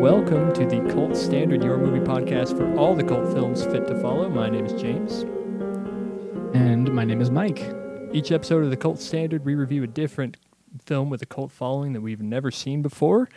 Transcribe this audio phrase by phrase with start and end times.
[0.00, 4.00] Welcome to the Cult Standard Your Movie podcast for all the cult films fit to
[4.00, 4.30] follow.
[4.30, 5.26] My name is James.
[6.54, 7.70] And my name is Mike.
[8.10, 10.38] Each episode of the Cult Standard, we review a different
[10.86, 13.28] film with a cult following that we've never seen before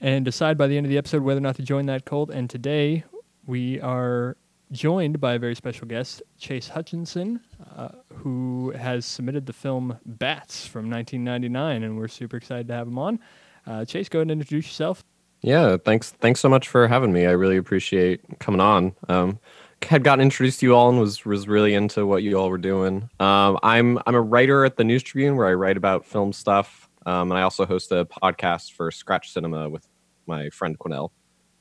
[0.00, 2.30] and decide by the end of the episode whether or not to join that cult.
[2.30, 3.04] And today,
[3.46, 4.36] we are
[4.72, 7.38] joined by a very special guest, Chase Hutchinson,
[7.76, 12.88] uh, who has submitted the film Bats from 1999, and we're super excited to have
[12.88, 13.20] him on.
[13.68, 15.04] Uh, Chase, go ahead and introduce yourself.
[15.42, 16.10] Yeah, thanks.
[16.10, 17.26] Thanks so much for having me.
[17.26, 18.94] I really appreciate coming on.
[19.08, 19.38] Um,
[19.82, 22.58] had gotten introduced to you all and was was really into what you all were
[22.58, 23.10] doing.
[23.18, 26.88] Um, I'm I'm a writer at the News Tribune where I write about film stuff,
[27.04, 29.86] um, and I also host a podcast for Scratch Cinema with
[30.26, 31.10] my friend Quinnell.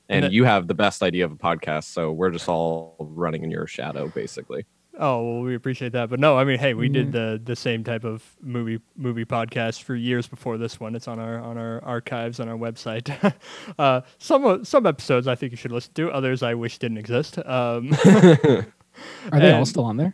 [0.07, 2.95] And, And that- you have the best idea of a podcast, so we're just all
[2.99, 4.65] running in your shadow, basically.
[5.03, 7.83] Oh well, we appreciate that, but no, I mean, hey, we did the the same
[7.83, 10.93] type of movie movie podcast for years before this one.
[10.93, 13.33] It's on our on our archives on our website.
[13.79, 16.11] uh, some some episodes I think you should listen to.
[16.11, 17.39] Others I wish didn't exist.
[17.39, 20.13] Um, Are they all still on there?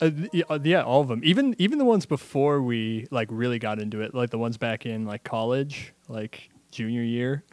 [0.00, 1.20] uh, th- yeah, uh, all of them.
[1.24, 4.84] Even even the ones before we like really got into it, like the ones back
[4.86, 7.44] in like college, like junior year.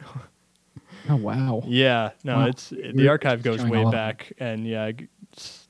[1.08, 1.62] Oh wow.
[1.66, 2.46] Yeah, no, Wow.
[2.48, 3.98] it's the archive goes way all of them.
[3.98, 5.65] back, and yeah, g- s- s-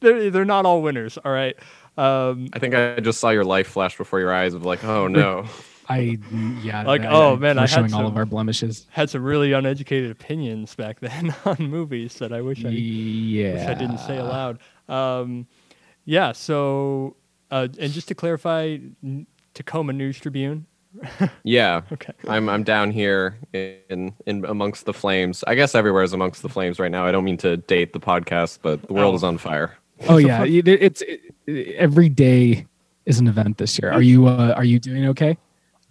[0.00, 1.18] they're they're not all winners.
[1.24, 1.56] All right.
[1.96, 5.06] Um, I think I just saw your life flash before your eyes of like, oh
[5.08, 5.46] no.
[5.88, 6.18] I
[6.62, 6.82] yeah.
[6.86, 8.86] Like, I- oh, I- man, I had showing all of our blemishes.
[8.90, 13.54] had some really uneducated opinions back then on movies that I wish I Yeah.
[13.54, 14.58] wish I didn't say aloud.
[14.88, 15.46] Um,
[16.04, 16.32] yeah.
[16.32, 17.16] So,
[17.50, 18.78] uh, and just to clarify,
[19.54, 20.66] Tacoma News Tribune.
[21.44, 21.82] Yeah.
[21.92, 22.12] Okay.
[22.28, 25.44] I'm I'm down here in in amongst the flames.
[25.46, 27.06] I guess everywhere is amongst the flames right now.
[27.06, 29.16] I don't mean to date the podcast, but the world Oh.
[29.16, 29.76] is on fire.
[30.08, 30.44] Oh yeah.
[30.44, 31.20] It- It's it,
[31.76, 32.66] every day
[33.06, 33.90] is an event this year.
[33.90, 35.36] Are you uh, are you doing okay?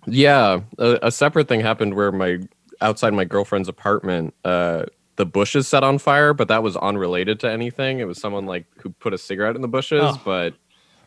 [0.07, 2.39] Yeah, a, a separate thing happened where my
[2.81, 4.85] outside my girlfriend's apartment, uh,
[5.17, 7.99] the bushes set on fire, but that was unrelated to anything.
[7.99, 10.21] It was someone like who put a cigarette in the bushes, Oh.
[10.23, 10.53] but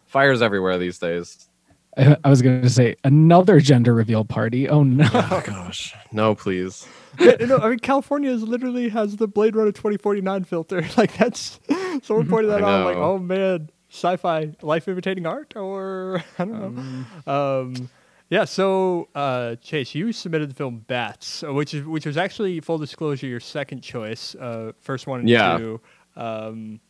[0.07, 1.49] fires everywhere these days.
[1.97, 4.69] I, I was going to say another gender reveal party.
[4.69, 5.09] Oh no.
[5.15, 6.87] Oh gosh, no, please.
[7.41, 10.85] you I mean, California is literally has the Blade Runner 2049 filter.
[10.97, 11.61] Like that's
[12.03, 12.69] someone pointed that out.
[12.81, 17.33] I'm like, oh man, sci-fi, life imitating art, or I don't know.
[17.33, 17.91] Um,
[18.31, 18.45] yeah.
[18.45, 23.27] So, uh, Chase, you submitted the film Bats, which is which was actually full disclosure
[23.27, 24.35] your second choice.
[24.35, 25.59] Uh, first one and Yeah.
[25.59, 25.81] two.
[26.17, 26.81] Um,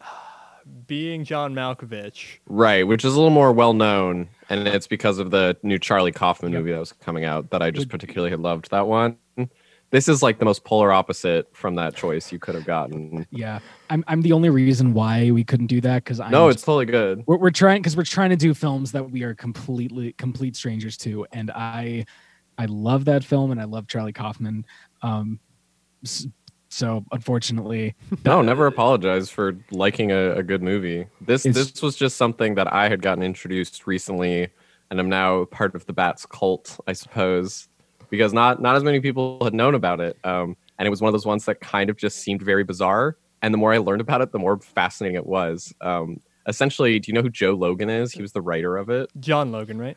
[0.86, 2.38] being John Malkovich.
[2.46, 6.12] Right, which is a little more well known, and it's because of the new Charlie
[6.12, 8.70] Kaufman movie that was coming out that I just particularly had loved.
[8.70, 9.16] That one.
[9.90, 13.26] This is like the most polar opposite from that choice you could have gotten.
[13.30, 13.60] yeah.
[13.90, 16.86] I'm I'm the only reason why we couldn't do that because I No, it's totally
[16.86, 17.22] good.
[17.26, 20.96] we're, we're trying because we're trying to do films that we are completely complete strangers
[20.98, 22.04] to and i
[22.58, 24.64] i love that film and i love charlie kaufman
[25.02, 25.38] um
[26.74, 31.06] so unfortunately No, never apologize for liking a, a good movie.
[31.20, 34.48] This It's- this was just something that I had gotten introduced recently,
[34.90, 37.68] and I'm now part of the Bats cult, I suppose,
[38.10, 40.16] because not not as many people had known about it.
[40.24, 43.16] Um, and it was one of those ones that kind of just seemed very bizarre.
[43.42, 45.72] And the more I learned about it, the more fascinating it was.
[45.80, 46.18] Um,
[46.48, 48.12] essentially, do you know who Joe Logan is?
[48.12, 49.10] He was the writer of it.
[49.20, 49.96] John Logan, right?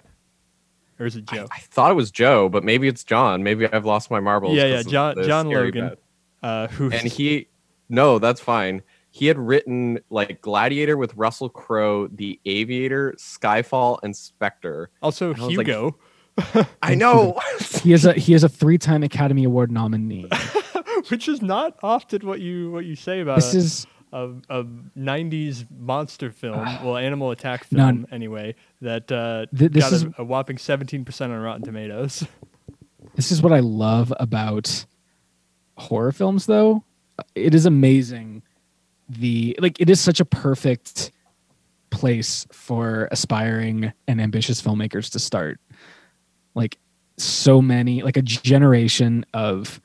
[1.00, 1.48] Or is it I, Joe?
[1.52, 3.42] I thought it was Joe, but maybe it's John.
[3.44, 4.56] Maybe I've lost my marbles.
[4.56, 5.90] Yeah, yeah, 'cause of John- John Logan.
[5.90, 6.00] bet.
[6.44, 6.92] Uh, who?
[6.92, 7.48] and he
[7.90, 14.16] no that's fine he had written like gladiator with russell crowe the aviator skyfall and
[14.16, 15.97] spectre also I was like- Hugo.
[16.84, 17.40] i know
[17.81, 20.30] he is a he is a three-time academy award nominee
[21.09, 24.64] which is not often what you what you say about this a, is a, a
[24.64, 28.08] 90s monster film well animal attack film None.
[28.12, 32.24] anyway that uh, Th- this got is- a, a whopping 17% on rotten tomatoes
[33.16, 34.85] this is what i love about
[35.78, 36.84] horror films though
[37.35, 38.41] it is amazing
[39.09, 41.12] the like it is such a perfect
[41.90, 45.59] place for aspiring and ambitious filmmakers to start.
[46.53, 46.78] Like
[47.18, 49.82] so many like a generation of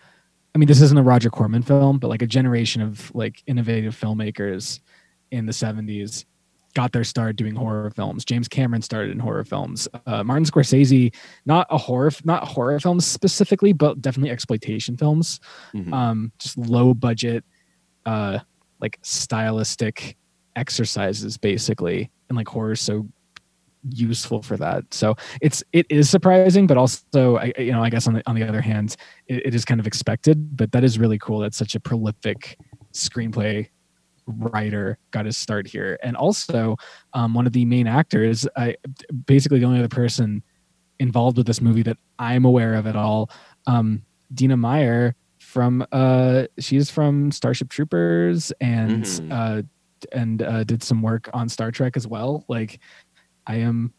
[0.55, 3.99] i mean this isn't a roger corman film but like a generation of like innovative
[3.99, 4.81] filmmakers
[5.31, 6.27] in the 70s
[6.75, 8.25] got their start doing horror films.
[8.25, 9.89] James cameron started in horror films.
[10.07, 11.15] Uh, martin scorsese
[11.47, 15.41] not a horror not horror films specifically but definitely exploitation films.
[15.75, 15.93] Mhm.
[15.93, 17.45] um just low budget
[18.07, 18.39] uh
[18.81, 20.17] like stylistic
[20.57, 23.07] exercises basically and like horror is so
[23.91, 24.85] useful for that.
[24.95, 28.37] So it's it is surprising but also i you know i guess on the on
[28.37, 28.95] the other hand
[29.27, 32.57] it, it is kind of expected but that is really cool That's such a prolific
[32.93, 33.69] screenplay
[34.27, 36.77] writer got his start here and also
[37.13, 38.77] um, one of the main actors i
[39.27, 40.43] basically the only other person
[41.01, 43.29] involved with this movie that i'm aware of at all
[43.67, 44.03] um,
[44.35, 49.29] Dina Meyer from uh she's from Starship Troopers and Mhm.
[49.31, 49.63] uh
[50.13, 52.45] and uh did some work on Star Trek as well.
[52.49, 52.81] Like
[53.47, 53.93] I am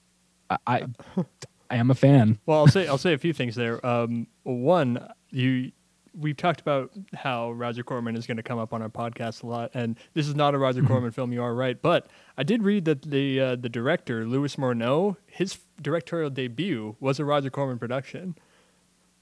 [0.50, 0.84] I I,
[1.70, 2.40] I am a fan.
[2.46, 3.86] Well, I'll say I'll say a few things there.
[3.86, 5.72] Um, one, you
[6.18, 9.48] we've talked about how Roger Corman is going to come up on our podcast a
[9.48, 11.33] lot, and this is not a Roger Corman film.
[11.33, 12.07] You are right, but
[12.38, 17.25] I did read that the uh, the director Louis Morneau, his directorial debut was a
[17.25, 18.36] Roger Corman production.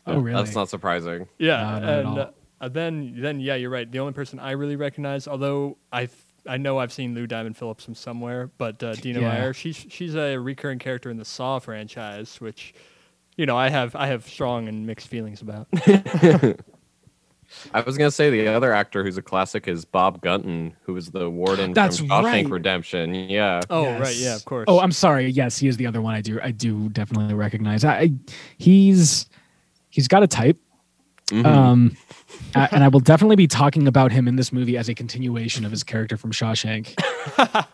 [0.08, 0.42] Oh really?
[0.44, 1.28] That's not surprising.
[1.38, 2.20] Yeah, not and
[2.62, 3.90] uh, then then yeah, you're right.
[3.92, 6.18] The only person I really recognize, although I th-
[6.48, 9.28] I know I've seen Lou Diamond Phillips from somewhere, but uh, Dina Yeah.
[9.30, 12.74] Meyer, she's she's a recurring character in the Saw franchise, which
[13.38, 15.68] you know I have I have strong and mixed feelings about.
[17.74, 21.08] I was gonna say the other actor who's a classic is Bob Gunton, who was
[21.12, 22.50] the warden That's from Shawshank right.
[22.50, 23.14] Redemption.
[23.14, 24.02] Yeah, Oh Yes.
[24.02, 24.66] right, yeah, of course.
[24.68, 25.28] Oh, I'm sorry.
[25.30, 26.16] Yes, he is the other one.
[26.16, 26.40] I do.
[26.42, 27.84] I do definitely recognize.
[27.84, 28.12] I, I
[28.58, 29.28] he's
[29.90, 30.58] he's got a type.
[31.28, 31.46] Mhm.
[31.46, 31.98] Um,
[32.56, 35.64] a- and I will definitely be talking about him in this movie as a continuation
[35.64, 36.94] of his character from Shawshank.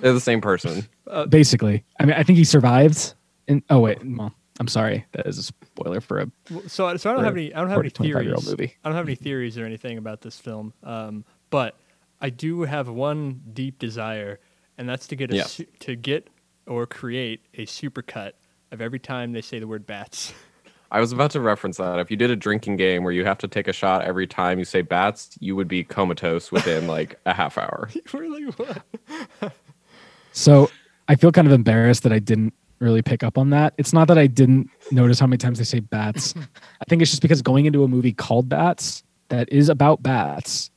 [0.00, 0.86] they're the same person.
[1.28, 3.14] Basically, I mean, I think he survived.
[3.46, 5.04] And oh wait, well, I'm sorry.
[5.12, 6.30] That is a spoiler for a
[6.66, 8.50] so so I don't have any I don't have any 40, 25-year-old theories.
[8.58, 8.76] movie.
[8.84, 10.72] I don't have any theories or anything about this film.
[10.82, 11.76] Um, but
[12.20, 14.40] I do have one deep desire,
[14.76, 15.52] and that's to get a Yes.
[15.52, 16.28] su- to get
[16.66, 18.32] or create a supercut
[18.72, 20.34] of every time they say the word bats.
[20.90, 21.98] I was about to reference that.
[21.98, 24.58] If you did a drinking game where you have to take a shot every time
[24.58, 27.90] you say bats, you would be comatose within like a half hour.
[28.12, 28.82] We're like.
[30.32, 30.70] So
[31.06, 33.74] I feel kind of embarrassed that I didn't really pick up on that.
[33.78, 36.34] It's not that I didn't notice how many times they say bats.
[36.80, 40.70] I think it's just because going into a movie called Bats that is about bats,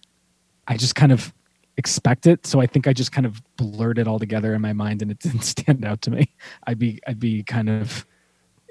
[0.68, 1.34] I just kind of
[1.78, 2.46] expect it.
[2.46, 5.12] So I think I just kind of blurred it all together in my mind and
[5.12, 6.30] it didn't stand out to me.
[6.66, 8.06] I'd be I'd be kind of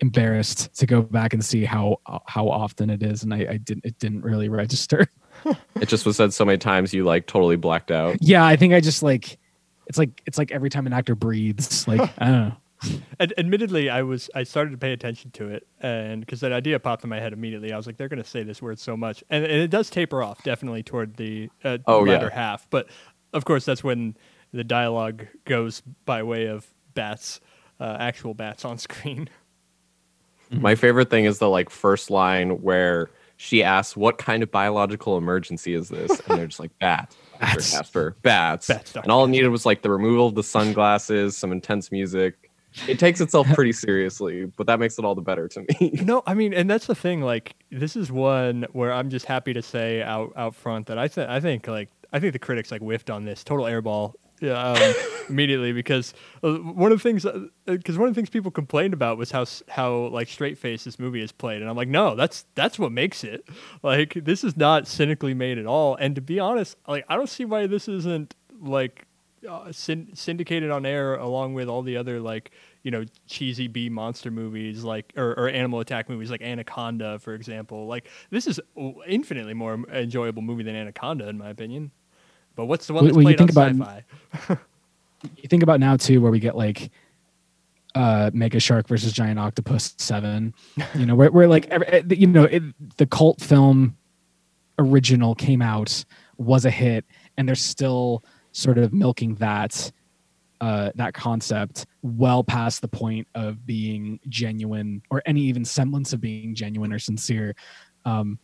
[0.03, 3.85] embarrassed to go back and see how how often it is and I, I didn't
[3.85, 5.06] it didn't really register.
[5.81, 8.19] It just was said so many times you like totally blacked out.
[8.21, 9.38] yeah, I think I just like
[9.87, 11.88] it's like it's like every time an actor breathes.
[11.88, 12.56] Like I don't know.
[13.21, 16.79] Ad- admittedly, I was I started to pay attention to it, and because that idea
[16.81, 18.97] popped in my head immediately, I was like, they're going to say this word so
[18.97, 22.12] much, and, and it does taper off definitely toward the uh, Oh, yeah.
[22.12, 22.69] latter half.
[22.71, 22.88] But
[23.32, 24.17] of course, that's when
[24.53, 27.41] the dialogue goes by way of bats,
[27.79, 29.29] uh, actual bats on screen.
[30.50, 35.17] My favorite thing is the like first line where she asks, "What kind of biological
[35.17, 37.41] emergency is this?" And they're just like, "Bats." Dr.
[37.41, 37.71] Bats.
[37.73, 38.67] Casper, bats.
[38.67, 42.50] Bats, and all it needed was like the removal of the sunglasses, some intense music.
[42.87, 46.00] It takes itself pretty seriously, but that makes it all the better to me.
[46.02, 47.22] No, I mean, and that's the thing.
[47.22, 51.08] Like, this is one where I'm just happy to say out out front that I
[51.08, 54.94] think I think like I think the critics like whiffed on this total airball um,
[55.28, 57.26] immediately because uh, one of the things
[57.67, 60.99] because one of the things people complained about was how how like straight face this
[60.99, 63.46] movie is played, and I'm like, no, that's that's what makes it.
[63.82, 65.96] Like, this is not cynically made at all.
[65.96, 69.06] And to be honest, like, I don't see why this isn't like
[69.49, 72.51] uh, syn- syndicated on air along with all the other like
[72.83, 77.35] you know cheesy B monster movies like or, or animal attack movies like Anaconda for
[77.35, 77.87] example.
[77.87, 78.61] Like this is
[79.06, 81.91] infinitely more enjoyable movie than Anaconda in my opinion.
[82.56, 84.05] But what's the one that's well, you played on think about-
[84.35, 84.59] sci-fi?
[85.37, 86.91] You think about now too where we get like
[87.94, 90.55] uh mega shark versus giant octopus 7
[90.94, 92.63] you know where, where like every, eh, you know it,
[92.97, 93.97] the cult film
[94.79, 96.05] original came out
[96.39, 97.05] was a hit
[97.37, 99.91] and they're still sort of milking that
[100.61, 106.21] uh that concept well past the point of being genuine or any even semblance of
[106.21, 107.55] being genuine or sincere.
[108.05, 108.39] Um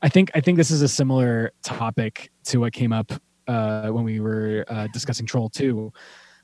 [0.00, 3.12] i think i think this is a similar topic to what came up
[3.48, 5.92] uh when we were uh discussing troll 2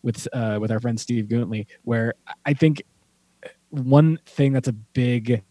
[0.02, 2.14] with uh, with our friend Steve Guntley, where
[2.47, 2.83] I think
[3.71, 5.42] one thing that's a big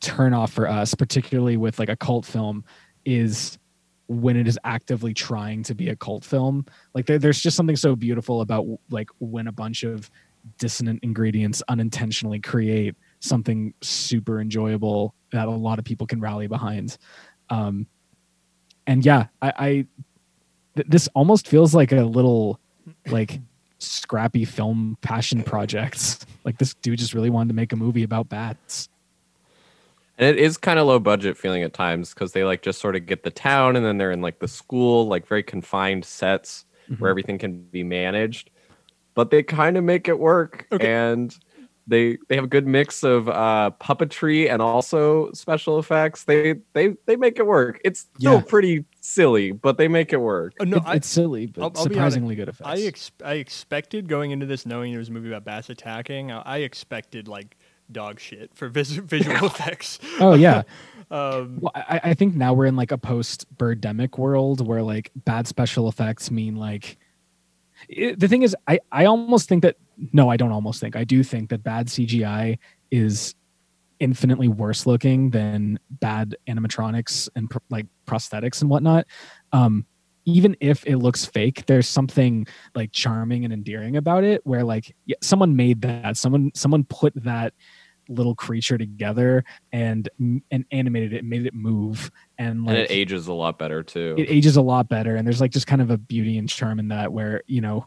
[0.00, 2.64] turnoff for us, particularly with like a cult film,
[3.04, 3.58] is
[4.08, 6.64] when it is actively trying to be a cult film.
[6.94, 10.10] Like there, there's just something so beautiful about like when a bunch of
[10.58, 16.96] dissonant ingredients unintentionally create something super enjoyable that a lot of people can rally behind.
[17.50, 17.86] Um,
[18.86, 19.68] and yeah, I, I
[20.76, 22.58] th- this almost feels like a little
[23.08, 23.40] like
[23.78, 26.24] scrappy film passion project.
[26.44, 28.88] Like this dude just really wanted to make a movie about bats.
[30.18, 32.96] And it is kind of low budget feeling at times because they like just sort
[32.96, 36.64] of get the town and then they're in like the school, like very confined sets
[36.98, 38.50] where everything can be managed.
[39.14, 40.66] But they kind of make it work.
[40.72, 40.92] Okay.
[40.92, 41.36] And
[41.86, 46.24] they they have a good mix of uh puppetry and also special effects.
[46.24, 47.80] They they they make it work.
[47.84, 48.40] It's still Yeah.
[48.40, 50.54] pretty silly, but they make it work.
[50.60, 52.68] Uh, no It- I, it's silly, but I'll- I'll surprisingly good effects.
[52.68, 56.30] I, ex- I expected going into this knowing it was a movie about bats attacking
[56.32, 57.56] I, I expected like
[57.90, 59.98] dog shit for vis- visual effects.
[60.20, 60.62] Oh yeah,
[61.10, 65.10] um, Well, I, I think now we're in like a post birdemic world where like
[65.14, 66.98] bad special effects mean like
[67.88, 69.76] it, the thing is I, I almost think that
[70.12, 70.96] no i don't almost think.
[70.96, 72.58] I do think that bad cgi
[72.90, 73.34] is
[74.00, 79.06] infinitely worse looking than bad animatronics and pr- like prosthetics and whatnot.
[79.52, 79.86] Um
[80.24, 84.94] even if it looks fake there's something like charming and endearing about it where like
[85.06, 86.16] yeah, someone made that.
[86.16, 87.54] Someone someone put that
[88.08, 90.08] little creature together and
[90.50, 94.14] and animated it made it move and like and it ages a lot better too.
[94.18, 96.78] it ages a lot better and there's like just kind of a beauty and charm
[96.78, 97.86] in that where you know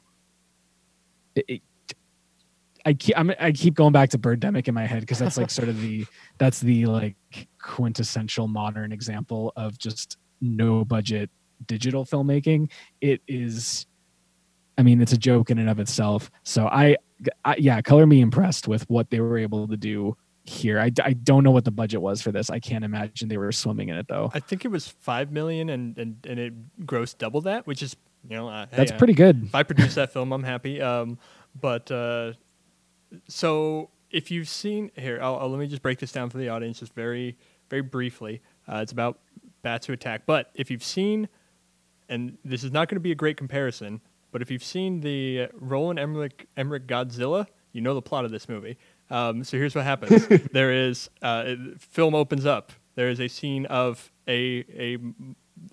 [1.36, 1.62] it, it-
[2.84, 5.52] I keep I'm, I keep going back to Birdemic in my head because that's like
[5.52, 6.04] sort of the
[6.40, 7.16] that's the like
[7.62, 11.30] quintessential modern example of just no budget
[11.68, 12.72] digital filmmaking.
[13.00, 13.86] It is,
[14.80, 16.32] I mean, it's a joke in and of itself.
[16.42, 16.98] So I,
[17.46, 20.80] I yeah, color me impressed with what they were able to do here.
[20.80, 22.50] I, I don't know what the budget was for this.
[22.50, 24.32] I can't imagine they were swimming in it though.
[24.34, 27.96] I think it was five million, and and, and it grossed double that, which is
[28.30, 29.44] you know uh, hey, That's uh, pretty good.
[29.46, 30.82] If I produce that film, I'm happy.
[30.82, 31.18] Um,
[31.60, 32.34] but uh,
[33.28, 36.50] so if you've seen here, I'll, I'll- let me just break this down for the
[36.50, 37.38] audience, just very
[37.70, 38.42] very briefly.
[38.68, 39.20] Uh, it's about
[39.62, 40.24] bats who attack.
[40.26, 41.30] But if you've seen,
[42.10, 44.02] and this is not going to be a great comparison,
[44.32, 48.50] but if you've seen the Roland Emmerich, Emmerich Godzilla, you know the plot of this
[48.50, 48.78] movie.
[49.10, 52.72] Um, so here's what happens: there is uh, it- film opens up.
[52.96, 54.98] There is a scene of a a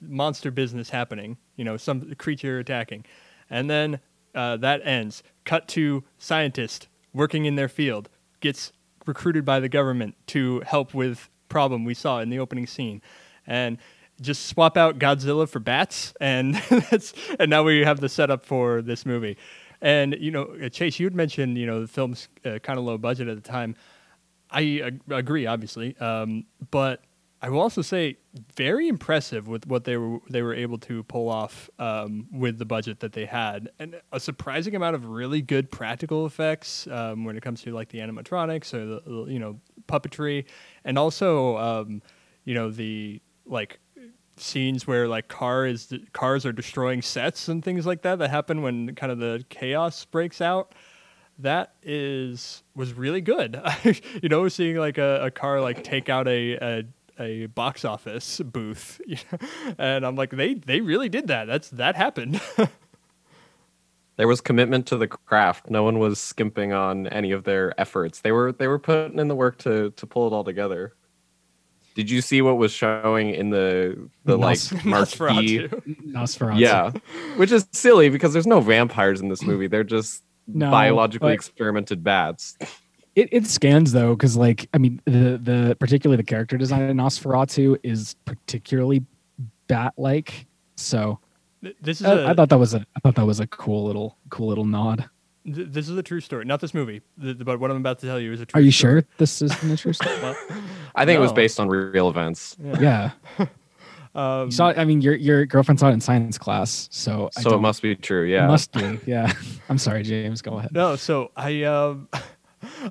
[0.00, 1.36] monster business happening.
[1.56, 3.04] You know, some creature attacking,
[3.50, 4.00] and then
[4.34, 5.22] uh, that ends.
[5.44, 8.08] Cut to scientist working in their field
[8.40, 8.72] gets
[9.06, 13.00] recruited by the government to help with problem we saw in the opening scene,
[13.46, 13.78] and
[14.20, 16.54] just swap out Godzilla for bats, and
[16.90, 19.36] that's and now we have the setup for this movie.
[19.80, 22.84] And you know, uh, Chase, you had mentioned you know the film's uh, kind of
[22.84, 23.76] low budget at the time.
[24.50, 27.02] I ag- agree, obviously, um, but
[27.40, 28.16] I will also say
[28.56, 32.64] very impressive with what they were they were able to pull off um, with the
[32.64, 37.36] budget that they had, and a surprising amount of really good practical effects um, when
[37.36, 40.46] it comes to like the animatronics or the you know puppetry,
[40.84, 42.02] and also um,
[42.44, 43.78] you know the like
[44.40, 48.62] scenes where like car is cars are destroying sets and things like that that happen
[48.62, 50.74] when kind of the chaos breaks out
[51.38, 53.60] that is was really good.
[54.22, 56.84] you know, seeing like a, a car like take out a, a
[57.20, 59.38] a box office booth, you know?
[59.78, 61.46] and I'm like, they they really did that.
[61.46, 62.40] That's that happened.
[64.18, 65.70] There was commitment to the craft.
[65.70, 68.20] No one was skimping on any of their efforts.
[68.20, 70.92] They were they were putting in the work to to pull it all together.
[71.98, 75.66] Did you see what was showing in the the like Nos- marquee?
[75.66, 76.06] Nosferatu.
[76.06, 76.58] Nosferatu.
[76.60, 76.92] Yeah,
[77.36, 79.48] which is silly because there's no vampires in this mm.
[79.48, 79.66] movie.
[79.66, 82.56] They're just No, biologically but- experimented bats.
[83.16, 86.96] It, it scans though, because like I mean the the particularly the character design in
[86.96, 89.04] Nosferatu is particularly
[89.66, 90.46] bat like.
[90.76, 91.18] So
[91.82, 93.82] This is I a I thought that was a I thought that was a cool
[93.86, 95.10] little cool little nod.
[95.54, 96.44] Th- this is a true story.
[96.44, 98.50] Not this movie, th- but what I'm about to tell you is a true.
[98.52, 98.62] story.
[98.62, 98.92] Are you story.
[99.02, 100.08] sure this is an interesting?
[100.22, 100.36] Well,
[100.94, 102.56] I think it was based on real events.
[102.80, 103.12] yeah,
[104.14, 104.68] um, you saw.
[104.76, 107.82] I mean, your your girlfriend saw it in science class, so I So it must
[107.82, 108.24] be true.
[108.26, 108.46] it Yeah.
[108.46, 108.98] must be.
[109.06, 109.32] Yeah,
[109.68, 110.42] I'm sorry, James.
[110.42, 110.72] Go ahead.
[110.72, 112.08] No, so I um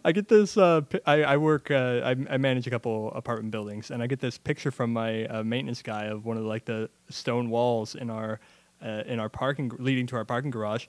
[0.06, 3.92] I get this uh I I work uh I, I manage a couple apartment buildings
[3.92, 6.90] and I get this picture from my uh, maintenance guy of one of like the
[7.10, 8.40] stone walls in our
[8.82, 10.86] uh, in our parking leading to our parking garage.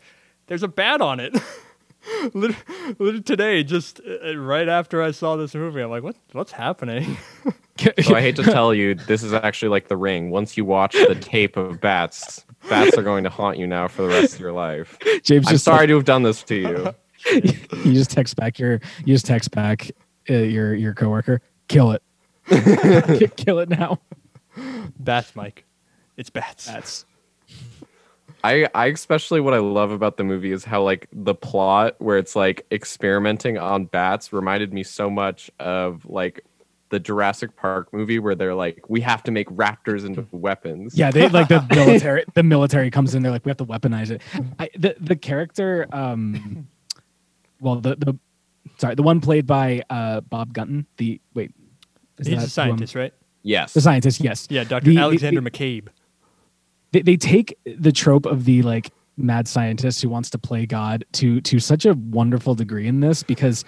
[0.49, 1.37] There's a bat on it.
[2.33, 2.57] Lit-
[2.99, 7.19] lit- today just uh, right after I saw this movie I'm like what what's happening?
[8.03, 10.31] So I hate to tell you, this is actually like the ring.
[10.31, 14.03] Once you watch the tape of bats, bats are going to haunt you now for
[14.03, 14.99] the rest of your life.
[15.23, 16.95] James I'm just sorry to have done this to you.
[17.85, 19.93] you just text back your you just text back
[20.29, 21.41] uh, your your coworker.
[21.69, 22.03] Kill it.
[23.37, 24.01] Kill it now.
[24.99, 25.65] bats, Mike.
[26.17, 26.67] It's bats.
[26.67, 27.05] That's
[28.45, 32.19] I, I especially what I love about the movie is how like the plot where
[32.19, 36.45] it's like experimenting on bats reminded me so much of like
[36.91, 40.97] the Jurassic Park movie where they're like we have to make raptors into weapons.
[40.97, 41.11] yeah.
[41.11, 42.25] They like the military.
[42.35, 43.23] The military comes in.
[43.23, 44.23] They're like, we have to weaponize it.
[44.59, 45.87] I, the the character.
[45.93, 46.69] Um,
[47.61, 48.19] well, the the
[48.79, 50.87] sorry, the one played by uh Bob Gunton.
[50.97, 51.53] The wait,
[52.19, 53.13] is He's that a who I'm- scientist, right?
[53.43, 53.73] Yes.
[53.75, 54.21] The scientist.
[54.21, 54.47] Yes.
[54.51, 54.85] Yeah, Dr.
[54.87, 55.89] The- the- Alexander McCabe.
[56.93, 61.05] They, they take the trope of the like mad scientist who wants to play god
[61.13, 63.65] to to such a wonderful degree in this because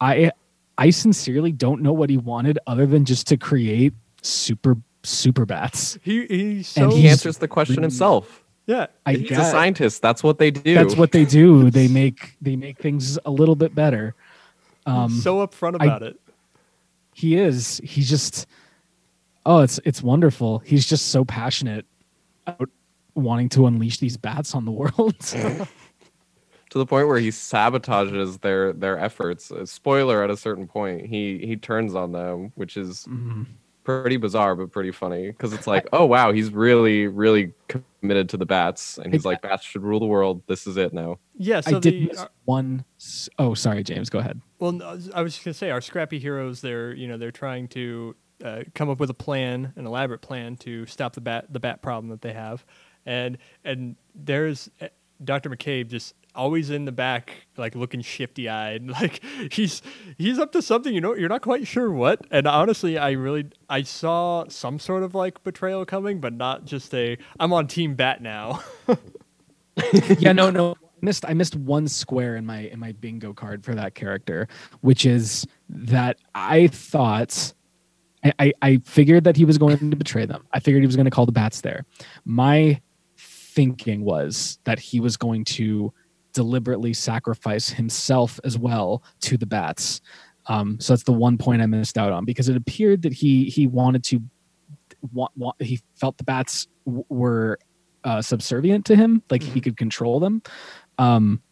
[0.00, 0.30] i
[0.78, 5.98] i sincerely don't know what he wanted other than just to create super super bats
[6.02, 8.42] He he's And so he answers the question himself.
[8.66, 8.86] yeah.
[9.06, 10.00] i He's a scientist.
[10.02, 10.74] That's what they do.
[10.74, 14.14] that's what they do they make they make things a little bit better
[14.86, 16.20] um so upfront I- about it.
[17.14, 18.46] he is he's just
[19.46, 20.58] oh, it's it's wonderful.
[20.58, 21.86] He's just so passionate
[22.48, 22.70] about
[23.14, 25.14] wanting to unleash these bats on the world.
[25.20, 25.66] to
[26.78, 29.50] the point where he sabotages their their efforts.
[29.50, 33.46] Uh, spoiler: at a certain point, he he turns on them, which is Mhm.
[33.84, 38.36] pretty bizarre but pretty funny because it's like, oh wow, he's really really committed to
[38.36, 40.42] the bats, and he's like, bats should rule the world.
[40.46, 41.18] This is it now.
[41.36, 41.60] Yeah.
[41.60, 42.84] So I did the miss uh, one.
[43.00, 44.10] s- Oh, sorry, James.
[44.10, 44.40] Go ahead.
[44.58, 46.60] well, no, I was just gonna say our scrappy heroes.
[46.60, 48.14] They're you know they're trying to
[48.44, 51.82] uh, come up with a plan, an elaborate plan to stop the bat the bat
[51.82, 52.64] problem that they have,
[53.06, 54.88] and and there's uh,
[55.22, 55.50] Dr.
[55.50, 59.82] McCabe just always in the back like looking shifty eyed like he's
[60.18, 63.46] he's up to something you know you're not quite sure what and honestly i really
[63.68, 67.96] i saw some sort of like betrayal coming but not just a i'm on team
[67.96, 68.62] bat now
[70.18, 70.72] yeah, no, no.
[70.72, 74.48] I missed I missed one square in my in my bingo card for that character,
[74.80, 77.52] which is that I thought
[78.38, 80.46] I, I, figured that he was going to betray them.
[80.52, 81.84] I figured he was going to call the bats there.
[82.24, 82.80] My
[83.16, 85.92] thinking was that he was going to
[86.32, 90.00] deliberately sacrifice himself as well to the bats.
[90.46, 93.44] Um, so that's the one point I missed out on because it appeared that he
[93.44, 94.22] he wanted to
[95.12, 97.58] want, want he felt the bats w- were
[98.04, 100.42] uh, subservient to him, like he could control them.
[100.96, 101.42] Um,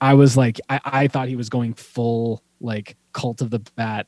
[0.00, 4.06] I was like, I, I thought he was going full like cult of the bat.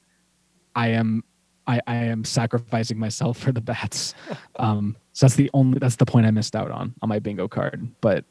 [0.74, 1.24] I am,
[1.70, 4.14] I, I am sacrificing myself for the bats.
[4.56, 7.46] Um, so that's the only that's the point I missed out on on my bingo
[7.48, 7.88] card.
[8.00, 8.24] But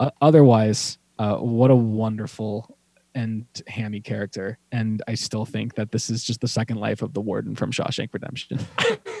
[0.00, 2.76] uh, otherwise, uh, what a wonderful
[3.14, 7.12] and hammy character, and I still think that this is just the second life of
[7.12, 8.58] the warden from Shawshank Redemption.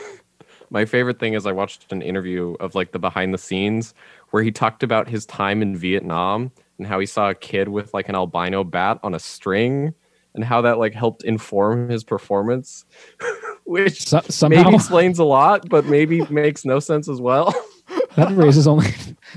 [0.70, 3.92] My favorite thing is I watched an interview of like the behind the scenes
[4.30, 7.92] where he talked about his time in Vietnam and how he saw a kid with
[7.92, 9.92] like an albino bat on a string
[10.34, 12.84] and how that like helped inform his performance,
[13.64, 17.54] which So, somehow maybe explains a lot, but maybe makes no sense as well.
[18.16, 18.86] that raises only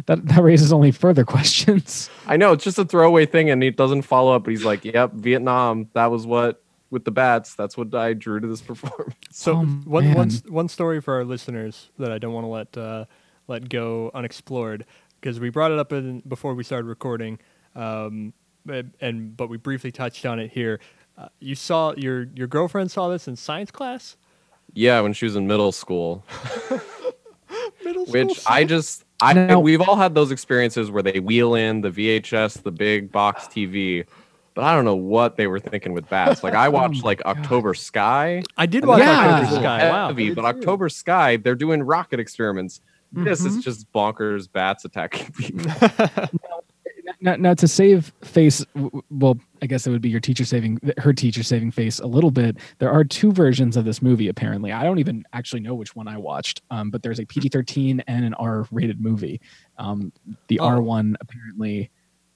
[0.05, 2.09] that that raises only further questions.
[2.27, 4.85] I know it's just a throwaway thing and he doesn't follow up, but he's like,
[4.85, 9.15] Yep, Vietnam, that was what with the bats, that's what I drew to this performance.
[9.31, 10.27] So Oh, one, one, man.
[10.27, 13.05] s- one story for our listeners that I don't want to let uh,
[13.47, 14.85] let go unexplored
[15.19, 17.39] because we brought it up in, before we started recording,
[17.75, 18.44] um, but-
[19.01, 20.79] and but we briefly touched on it here.
[21.17, 24.17] Uh, you saw your your girlfriend saw this in science class.
[24.73, 26.23] Yeah, when she was in middle school.
[27.83, 31.55] Middle school which I just I Now- we've all had those experiences where they wheel
[31.55, 34.05] in the VHS, the big box TV,
[34.55, 36.43] but I don't know what they were thinking with bats.
[36.43, 37.37] Like I watched my like God.
[37.37, 38.43] October Sky.
[38.57, 39.11] I did watch Yeah.
[39.11, 39.89] October is a little Sky.
[39.89, 40.33] Wow.
[40.33, 42.81] but October Sky, they're doing rocket experiments.
[43.13, 43.45] This Mhm.
[43.47, 45.71] is just bonkers bats attacking people.
[47.25, 48.63] Now, now to save face,
[49.09, 52.29] well, I guess it would be your teacher saving her teacher saving face a little
[52.29, 52.57] bit.
[52.77, 54.27] There are two versions of this movie.
[54.27, 56.61] Apparently, I don't even actually know which one I watched.
[56.69, 59.41] Um, but there's a PG-13 and an R-rated movie.
[59.79, 60.13] Um,
[60.49, 60.67] the Oh.
[60.69, 61.89] R1 apparently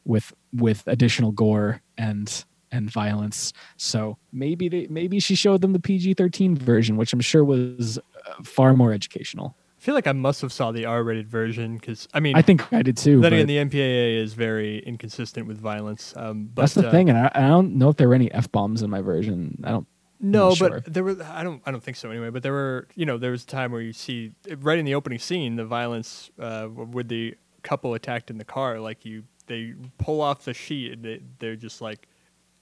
[0.06, 3.54] with with additional gore and and violence.
[3.78, 8.44] So maybe they maybe she showed them the PG-13 version, which I'm sure was uh,
[8.44, 9.56] far more educational.
[9.80, 12.72] I feel like I must have saw the R-rated version because I mean, I think
[12.74, 13.22] I did too.
[13.22, 16.14] then again, the MPAA is very inconsistent with violence.
[16.18, 18.30] Um, but That's the uh, thing, and I, I don't know if there were any
[18.34, 19.62] f bombs in my version.
[19.64, 19.88] I don't.
[20.20, 20.80] No, but sure.
[20.82, 21.18] there were.
[21.24, 21.62] I don't.
[21.66, 22.30] I don't think so anyway.
[22.30, 22.90] But there were.
[22.96, 25.64] You know, there was a time where you see right in the opening scene the
[25.64, 28.82] violence uh, with the couple attacked in the car.
[28.82, 32.10] Like you, they pull off the sheet and they, they're just like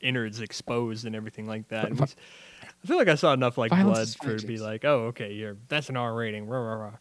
[0.02, 1.86] innards exposed and everything like that.
[1.86, 2.16] And Vi- it's-
[2.84, 5.06] I feel like I saw enough like Violence blood for it to be like, oh,
[5.08, 6.46] okay, you're that's an R rating.
[6.48, 6.92] Rah, rah, rah.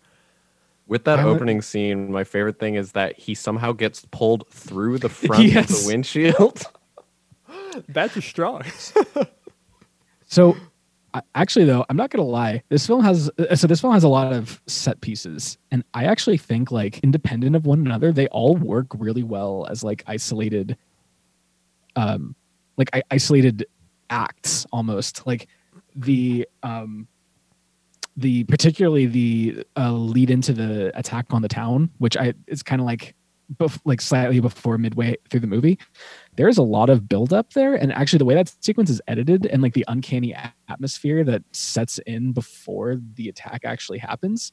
[0.89, 4.47] With that I would- opening scene, my favorite thing is that he somehow gets pulled
[4.49, 6.63] through the front of the windshield.
[7.89, 8.63] Bats are strong.
[10.29, 10.57] So,
[11.37, 12.63] actually, though, I'm not gonna lie.
[12.69, 16.05] This film has uh, so this film has a lot of set pieces, and I
[16.07, 20.77] actually think like independent of one another, they all work really well as like isolated,
[21.95, 22.35] um,
[22.77, 23.67] like I- isolated
[24.11, 25.47] acts almost like
[25.95, 27.07] the um
[28.17, 32.81] the particularly the uh, lead into the attack on the town, which I it's kind
[32.81, 33.15] of like
[33.55, 35.79] bef- like slightly before midway through the movie.
[36.37, 39.47] There's a lot of build up there, and actually the way that sequence is edited
[39.47, 40.35] and like the uncanny
[40.69, 44.53] atmosphere that sets in before the attack actually happens,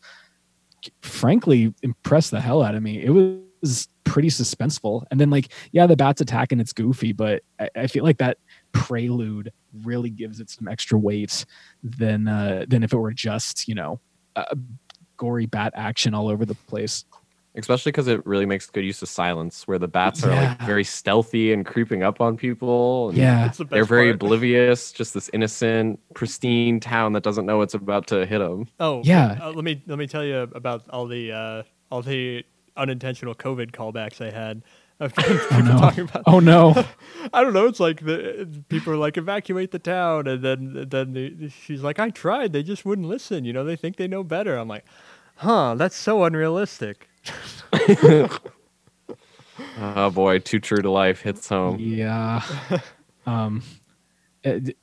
[1.01, 3.01] frankly impressed the hell out of me.
[3.01, 7.43] It was pretty suspenseful, and then like yeah, the bats attack and it's goofy, but
[7.59, 8.37] I, I feel like that
[8.73, 9.51] prelude
[9.83, 11.45] really gives it some extra weight
[11.83, 13.99] than uh, than if it were just you know
[14.35, 14.53] uh,
[15.17, 17.05] gory bat action all over the place.
[17.55, 20.83] especially because it really makes good use of silence, where the bats are like very
[20.83, 23.09] stealthy and creeping up on people.
[23.09, 23.43] and Yeah.
[23.45, 24.15] That's the they're very part.
[24.23, 24.91] oblivious.
[24.91, 28.67] Just this innocent, pristine town that doesn't know it's about to hit them.
[28.79, 29.37] Oh Yeah.
[29.39, 32.43] Uh, let me let me tell you about all the uh, all the
[32.75, 34.63] unintentional COVID callbacks I had.
[35.03, 35.77] Of people no.
[35.77, 36.23] talking about.
[36.25, 36.73] Oh no.
[37.33, 37.67] I don't know.
[37.67, 41.99] It's like the people are like evacuate the town, and then then the, she's like,
[41.99, 42.53] I tried.
[42.53, 43.45] They just wouldn't listen.
[43.45, 44.55] You know, they think they know better.
[44.57, 44.85] I'm like,
[45.37, 45.75] huh?
[45.75, 47.07] That's so unrealistic.
[49.79, 51.77] Oh boy, too true to life hits home.
[51.79, 52.41] yeah.
[53.25, 53.61] Um.
[54.43, 54.75] uh, d-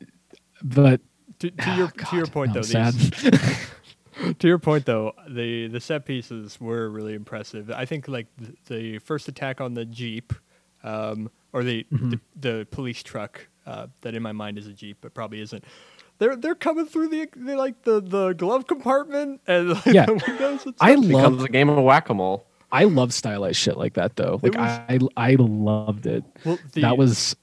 [0.63, 1.01] but
[1.41, 3.57] To, to your Ah, to your point no, though, I'm these, sad.
[4.39, 7.71] To your point though, the the set pieces were really impressive.
[7.71, 10.33] I think like the, the first attack on the jeep,
[10.83, 12.11] um, or the, Mm-hmm.
[12.11, 15.65] the the police truck uh, that in my mind is a jeep, but probably isn't.
[16.19, 20.07] They're they're coming through the, the like the, the glove compartment and like, Yeah.
[20.07, 20.67] the windows.
[20.67, 22.47] And I love becomes a game of whack a mole.
[22.73, 24.39] I love stylized shit like that though.
[24.43, 26.25] Like was- I I loved it.
[26.45, 27.35] well, the, that was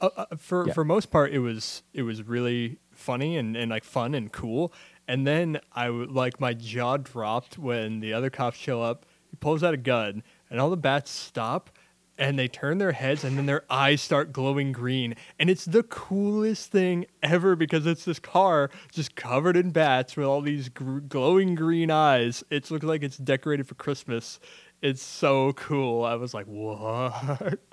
[0.00, 0.72] uh, uh, for Yeah.
[0.74, 4.72] for most part it was it was really funny and, and like fun and cool
[5.08, 9.06] and then i like my jaw dropped when the other cops show up.
[9.30, 11.70] He pulls out a gun and all the bats stop
[12.18, 15.14] and they turn their heads and then their eyes start glowing green.
[15.38, 20.26] And it's the coolest thing ever because it's this car just covered in bats with
[20.26, 22.44] all these gr- glowing green eyes.
[22.50, 24.38] It looks like it's decorated for christmas.
[24.82, 26.04] It's so cool.
[26.04, 27.58] I was like what?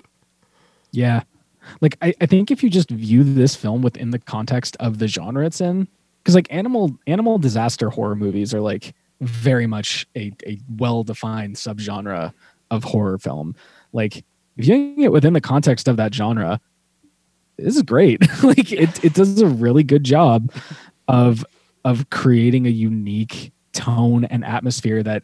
[0.92, 1.22] Yeah.
[1.80, 5.06] Like I, I think if you just view this film within the context of the
[5.06, 5.86] genre it's in,
[6.22, 11.56] because like animal animal disaster horror movies are like very much a, a well defined
[11.56, 12.32] subgenre
[12.70, 13.54] of horror film.
[13.92, 14.24] Like
[14.56, 16.60] viewing it within the context of that genre,
[17.56, 18.20] this is great.
[18.42, 20.52] like it it does a really good job
[21.08, 21.44] of
[21.84, 25.22] of creating a unique tone and atmosphere that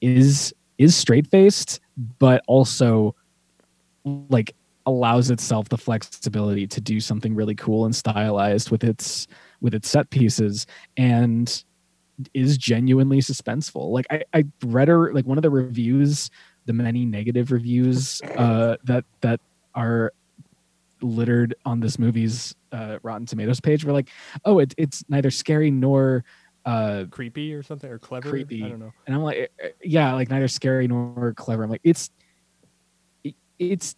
[0.00, 1.80] is is straight faced,
[2.18, 3.14] but also
[4.04, 4.54] like
[4.86, 9.26] allows itself the flexibility to do something really cool and stylized with its
[9.60, 11.64] with its set pieces and
[12.34, 16.30] is genuinely suspenseful like i i read her like one of the reviews
[16.66, 19.40] the many negative reviews uh that that
[19.74, 20.12] are
[21.00, 24.10] littered on this movie's uh rotten tomatoes page were like
[24.44, 26.22] oh it, it's neither scary nor
[26.66, 28.62] uh creepy or something or clever Creepy.
[28.62, 31.64] i don't know and I'm like, eh, eh, yeah, like neither scary nor clever.
[31.64, 32.10] I'm like, it's,
[33.24, 33.96] it- it's,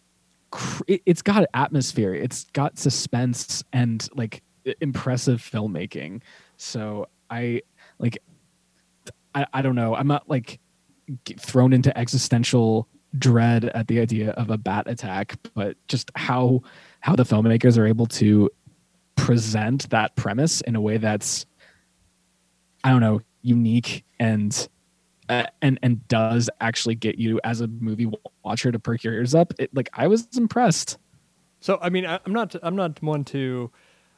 [0.87, 2.13] it's got atmosphere.
[2.15, 4.41] It's got suspense and like
[4.81, 6.21] impressive filmmaking.
[6.57, 7.61] So I
[7.99, 8.19] like,
[9.35, 9.95] I, I don't know.
[9.95, 10.59] I'm not like
[11.37, 16.61] thrown into existential dread at the idea of a bat attack, but just how
[17.01, 18.49] how the filmmakers are able to
[19.15, 21.45] present that premise in a way that's
[22.83, 24.67] I don't know, unique and
[25.29, 28.11] uh, and and does actually get you as a movie
[28.43, 29.53] watcher to perk your ears up.
[29.57, 30.97] It, like I was impressed.
[31.59, 33.71] So I mean, I, I'm not I'm not one to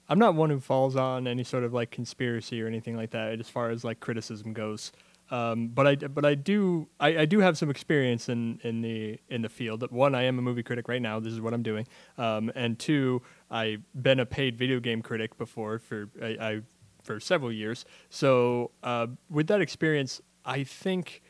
[0.07, 3.39] I'm not one who falls on any sort of like conspiracy or anything like that
[3.39, 4.91] as far as like criticism goes.
[5.31, 9.19] Um, but I but I do I, I do have some experience in, in the
[9.29, 9.89] in the field.
[9.91, 11.19] One, I am a movie critic right now.
[11.19, 11.87] This is what I'm doing.
[12.17, 16.61] Um, and two, I've been a paid video game critic before for I, I
[17.01, 17.85] for several years.
[18.09, 21.23] So uh, with that experience, I think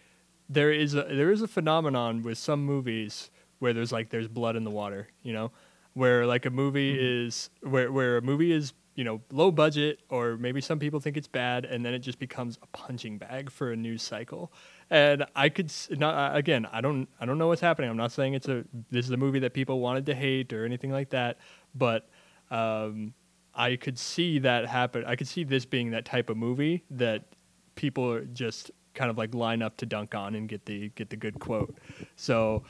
[0.49, 4.57] there is a there is a phenomenon with some movies where there's like there's blood
[4.57, 5.51] in the water, you know,
[5.95, 10.37] where like a movie is where where a movie is you know low budget or
[10.37, 13.71] maybe some people think it's bad and then it just becomes a punching bag for
[13.71, 14.53] a news cycle.
[14.89, 17.89] And I could not again I don't I don't know what's happening.
[17.89, 20.65] I'm not saying it's a this is a movie that people wanted to hate or
[20.65, 21.39] anything like that,
[21.73, 22.07] but
[22.51, 23.13] um,
[23.53, 25.05] I could see that happen.
[25.05, 27.23] I could see this being that type of movie that
[27.75, 31.09] people are just kind of like line up to dunk on and get the get
[31.09, 31.77] the good quote.
[32.15, 32.63] So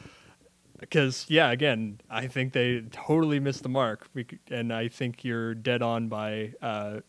[0.80, 4.08] because yeah, again, I think they totally missed the mark,
[4.50, 7.00] and I think you're dead on by uh,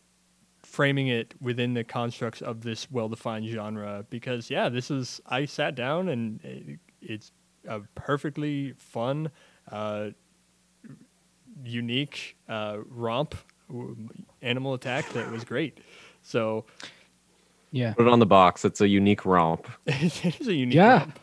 [0.63, 4.05] framing it within the constructs of this well-defined genre.
[4.09, 7.31] Because yeah, this is I sat down and it, it's
[7.67, 9.29] a perfectly fun,
[9.71, 10.09] uh,
[11.63, 13.35] unique uh, romp,
[14.41, 15.79] animal attack that was great.
[16.21, 16.65] So
[17.71, 17.93] Yeah.
[17.93, 18.63] Put it on the box.
[18.65, 19.67] It's a unique romp.
[19.85, 20.99] it is a unique Yeah.
[20.99, 21.19] romp.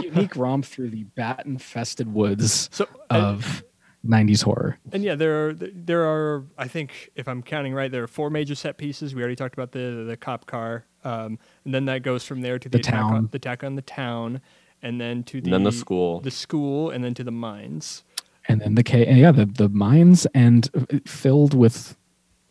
[0.00, 3.64] Unique romp through the bat infested woods So and- of
[4.06, 4.78] 90s horror.
[4.92, 8.30] And yeah, there are there are I think if I'm counting right, there are four
[8.30, 9.14] major set pieces.
[9.14, 12.58] We already talked about the the cop car, um, and then that goes from there
[12.58, 13.28] to the, The attack on town.
[13.30, 14.40] the attack on the town,
[14.82, 16.20] and then to the And then the school.
[16.20, 18.02] the school, and then to the mines.
[18.48, 21.96] And then the K, yeah, the, the mines and uh, filled with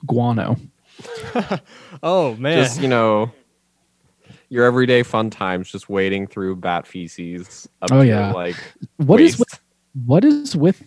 [0.05, 0.55] guano.
[2.03, 3.31] Oh man, Just you know,
[4.51, 7.67] your everyday fun times, just wading through bat feces.
[7.81, 8.31] Up Oh, to, yeah.
[8.33, 8.55] like
[8.97, 9.39] What is waist.
[9.39, 9.59] with
[10.05, 10.83] what is with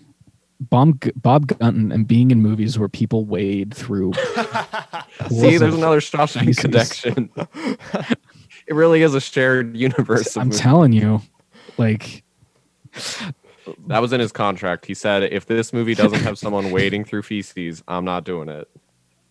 [0.61, 4.13] Bob Bob Gunton and being in movies where people wade through?
[5.19, 6.59] pools See, there's another Shawshank feces.
[6.61, 7.31] connection.
[8.67, 10.37] it really is a shared universe.
[10.37, 10.61] I'm movies.
[10.61, 11.23] telling you,
[11.79, 12.23] like
[13.89, 14.85] that was in his contract.
[14.85, 18.69] He said, if this movie doesn't have someone wading through feces, I'm not doing it.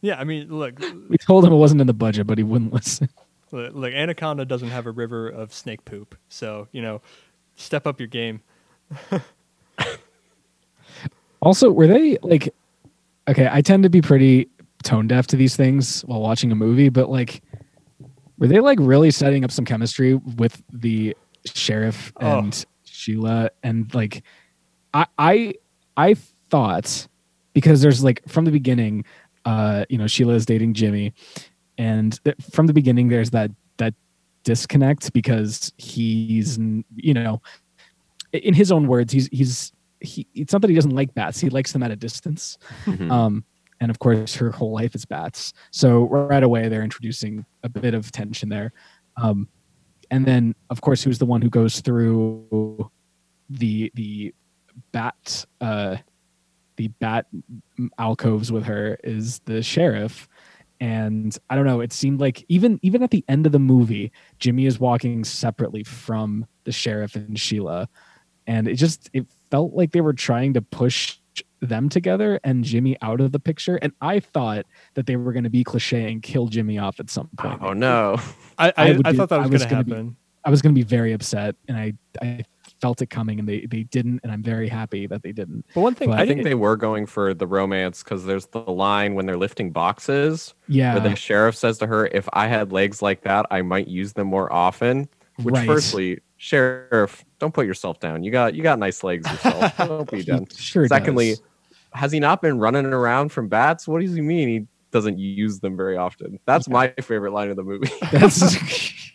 [0.01, 2.73] Yeah, I mean, look, we told him it wasn't in the budget, but he wouldn't
[2.73, 3.09] listen.
[3.53, 7.01] Look, Anaconda doesn't have a river of snake poop, so you know,
[7.55, 8.41] step up your game.
[11.41, 12.53] Also, were they like
[13.27, 14.47] okay, I tend to be pretty
[14.83, 17.41] tone deaf to these things while watching a movie, but like
[18.37, 22.39] were they like really setting up some chemistry with the sheriff Oh.
[22.39, 24.23] and Sheila and like
[24.93, 25.53] I I
[25.97, 26.15] I
[26.49, 27.07] thought
[27.53, 29.03] because there's like from the beginning
[29.43, 31.13] uh you know Sheila is dating Jimmy
[31.77, 33.93] and th- from the beginning there's that that
[34.43, 36.57] disconnect because he's
[36.95, 37.41] you know
[38.33, 41.49] in his own words he's he's he it's not that he doesn't like bats he
[41.49, 42.57] likes them at a distance.
[42.85, 43.11] Mhm.
[43.11, 43.43] um
[43.79, 45.53] and of course her whole life is bats.
[45.71, 48.71] So right away they're introducing a bit of tension there.
[49.17, 49.47] Um
[50.11, 52.89] and then of course who's the one who goes through
[53.49, 54.33] the the
[54.91, 55.97] bat uh
[56.75, 57.27] the bat
[57.99, 60.27] alcoves with her is the sheriff
[60.83, 64.11] and i don't know it seemed like even even at the end of the movie
[64.37, 67.87] jimmy is walking separately from the sheriff and sheila
[68.47, 71.19] and it just it felt like they were trying to push
[71.61, 74.65] them together and jimmy out of the picture and i thought
[74.95, 77.71] that they were going to be cliche and kill jimmy off at some point oh
[77.71, 78.17] no.
[78.57, 80.17] I I I, I, be- thought that was, was going to gonna be- happen.
[80.43, 82.43] i was going to be very upset and i i
[82.83, 85.81] felt it coming and they they didn't and i'm very happy that they didn't But
[85.81, 88.59] one thing But I, I think they were going for the romance because there's the
[88.59, 92.71] line when they're lifting boxes yeah where the sheriff says to her, "If I had
[92.73, 95.07] legs like that, I might use them more often."
[95.41, 95.65] Which, Right.
[95.65, 98.23] firstly, sheriff, don't put yourself down.
[98.25, 99.77] You got you got nice legs yourself.
[99.77, 100.45] don't be done.
[100.53, 101.41] sure Secondly, does.
[101.93, 103.87] has he not been running around from bats?
[103.87, 106.39] What does he mean he doesn't use them very often?
[106.45, 107.89] That's my favorite line of the movie.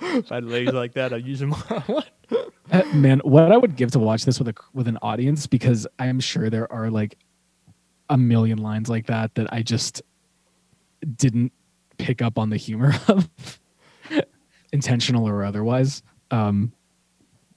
[0.00, 1.50] if I had legs like that, I'd use them.
[1.86, 2.08] what?
[2.70, 5.86] Uh, man what i would give to watch this with a with an audience because
[5.98, 7.18] i'm sure there are like
[8.08, 10.00] a million lines like that that i just
[11.16, 11.52] didn't
[11.98, 13.28] pick up on the humor of
[14.72, 16.72] intentional or otherwise um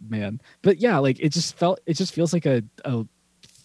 [0.10, 3.06] man but yeah like it just felt it just feels like a, a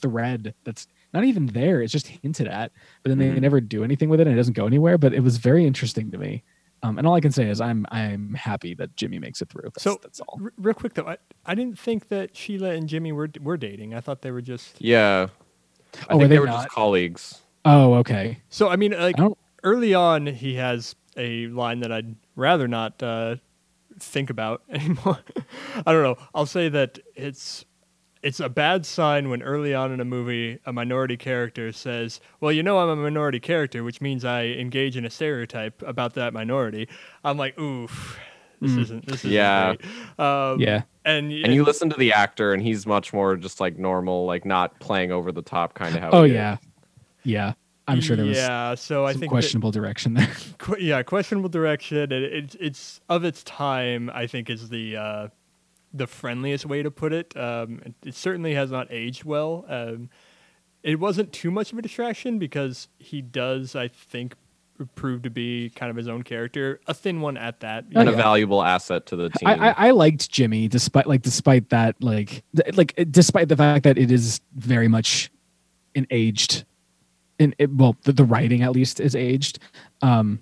[0.01, 2.71] thread that's not even there it's just hinted at
[3.03, 3.41] but then they Mhm.
[3.41, 6.11] never do anything with it and it doesn't go anywhere but it was very interesting
[6.13, 6.45] to me
[6.83, 9.63] um, and all i can say is i'm i'm happy that jimmy makes it through
[9.65, 12.89] that's, So, that's all R- real quick though, I, I didn't think that Sheila and
[12.89, 13.95] Jimmy were were dating.
[13.95, 14.81] I thought they were just.
[14.81, 15.29] yeah.
[16.09, 16.65] I Oh, were they they were not?
[16.65, 17.41] just colleagues.
[17.65, 19.29] oh okay So I mean, like I
[19.65, 23.37] early on, he has a line that I'd rather not uh,
[23.99, 25.19] think about anymore.
[25.85, 26.17] I don't know.
[26.35, 27.65] I'll say that it's
[28.23, 32.53] it's a bad sign when early on in a movie a minority character says, "Well,
[32.53, 36.33] you know, I'm a minority character, which means I engage in a stereotype about that
[36.33, 36.89] minority."
[37.25, 38.19] I'm like, "Oof,
[38.61, 38.81] this Mm.
[38.83, 39.75] isn't this isn't Yeah.
[39.77, 43.59] great." Um, yeah and And you listen to the actor, and he's much more just
[43.59, 46.11] like normal, like not playing over the top kind of how.
[46.11, 46.35] Oh he is.
[46.35, 46.57] yeah,
[47.25, 47.53] yeah.
[47.89, 48.75] I'm sure there was yeah.
[48.77, 50.29] So I some think that- questionable direction there.
[50.59, 54.11] que- yeah, questionable direction, and it's it's of its time.
[54.15, 55.29] I think is the uh,
[55.93, 57.37] the friendliest way to put it.
[57.37, 59.65] Um, it, it certainly has not aged well.
[59.69, 60.11] Um,
[60.83, 64.35] it wasn't too much of a distraction because he does, I think,
[64.95, 67.85] prove to be kind of his own character, a thin one at that.
[67.91, 69.49] you and a valuable asset to the team.
[69.49, 73.57] I, I, I liked Jimmy despite like despite that like th- like uh, despite the
[73.57, 75.31] fact that it is very much
[75.95, 76.65] an aged
[77.39, 79.59] in it, well the, the writing at least is aged.
[80.03, 80.41] Um,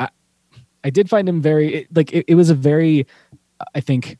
[0.00, 0.08] I
[0.82, 3.06] I did find him very it, like it, it was a very
[3.74, 4.18] I think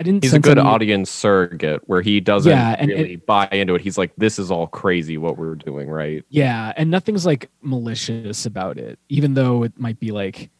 [0.00, 0.24] I didn't.
[0.24, 3.80] He's a good any- audience surrogate where he doesn't Yeah, and- really buy into it.
[3.80, 8.44] He's like, "This is all crazy what we're doing, right?" Yeah, and nothing's like malicious
[8.44, 10.50] about it, even though it might be like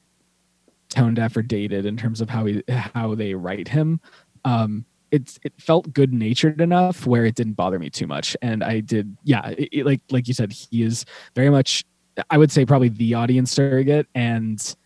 [0.88, 4.00] tone deaf or dated in terms of how he how they write him.
[4.44, 8.62] Um, it's it felt good natured enough where it didn't bother me too much, and
[8.62, 11.84] I did yeah, it, it- like like you said, he is very much
[12.30, 14.76] I would say probably the audience surrogate and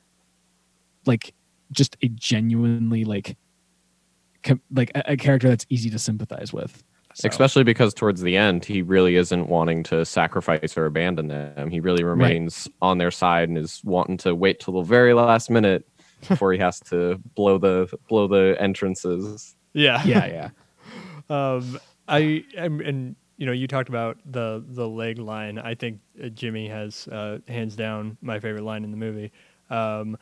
[1.05, 1.35] like
[1.73, 3.37] just a genuinely like
[4.71, 6.83] like a, a character that's easy to sympathize with.
[7.15, 11.71] So- Especially because towards the end, he really isn't wanting to sacrifice or abandon them.
[11.71, 15.51] He really remains on their side and is wanting to wait till the very last
[15.51, 15.89] minute
[16.29, 19.57] before he has to blow the blow the entrances.
[19.73, 20.03] Yeah.
[20.05, 20.51] yeah, yeah.
[21.31, 25.59] Um, I am, and you know, you talked about the the leg line.
[25.59, 29.31] I think uh, Jimmy has uh, hands down my favorite line in the movie.
[29.69, 30.17] Um,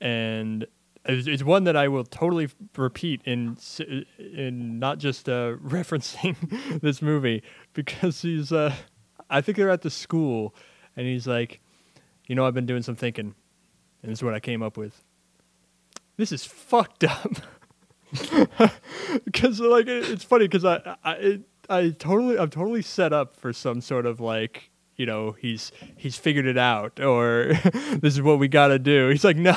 [0.00, 0.66] and
[1.08, 3.56] it's, one that I will totally repeat in
[4.18, 7.42] in not just uh, referencing this movie
[7.72, 8.74] because he's uh,
[9.30, 10.54] I think they're at the school
[10.96, 11.60] and he's like,
[12.26, 13.34] you know, I've been doing some thinking,
[14.02, 15.02] and this is what I came up with.
[16.16, 17.36] This is fucked up.
[19.24, 23.36] Because like it, it's funny because I I it, I totally I'm totally set up
[23.36, 27.52] for some sort of like you know he's he's figured it out or
[28.00, 29.08] this is what we got to do.
[29.08, 29.56] He's like no.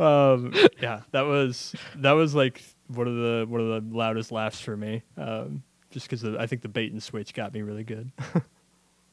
[0.00, 4.60] Um, yeah, that was that was like one of the one of the loudest laughs
[4.60, 5.02] for me.
[5.16, 8.10] Um, just because I think the bait and switch got me really good.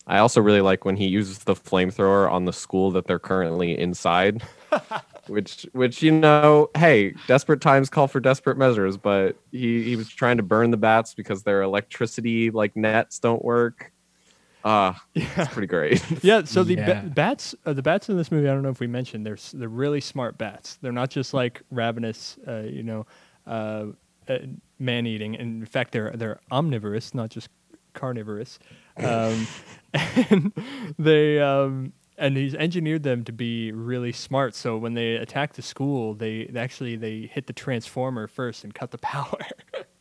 [0.08, 3.78] I also really like when he uses the flamethrower on the school that they're currently
[3.78, 4.42] inside.
[5.28, 10.08] which which you know, hey, desperate times call for desperate measures, but he, he was
[10.08, 13.92] trying to burn the bats because their electricity like nets don't work.
[14.66, 16.04] Ah, it's pretty great.
[16.24, 18.80] Yeah, so the ba- bats, uh, the bats in this movie, I don't know if
[18.80, 20.76] we mentioned, they're s- they're really smart bats.
[20.82, 23.06] They're not just like ravenous, uh, you know,
[23.46, 23.86] uh,
[24.28, 24.38] uh,
[24.80, 25.36] man eating.
[25.36, 27.50] In fact, they're they're omnivorous, not just
[27.94, 28.60] carnivorous.
[28.98, 29.48] Um,
[30.30, 30.52] and
[31.00, 34.54] they um, and he's engineered them to be really smart.
[34.56, 38.74] So when they attack the school, they, they actually they hit the transformer first and
[38.74, 39.38] cut the power.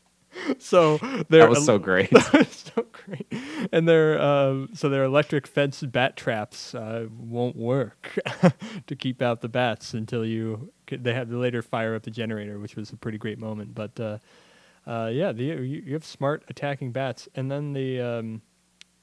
[0.58, 2.10] so they're that was so great.
[2.48, 3.32] so great.
[3.72, 8.18] And their uh, so their electric fence bat traps uh, won't work
[8.86, 12.58] to keep out the bats until you they have to later fire up the generator,
[12.58, 13.74] which was a pretty great moment.
[13.74, 14.18] But uh,
[14.86, 18.42] uh, yeah, the, you, you have smart attacking bats, and then the um,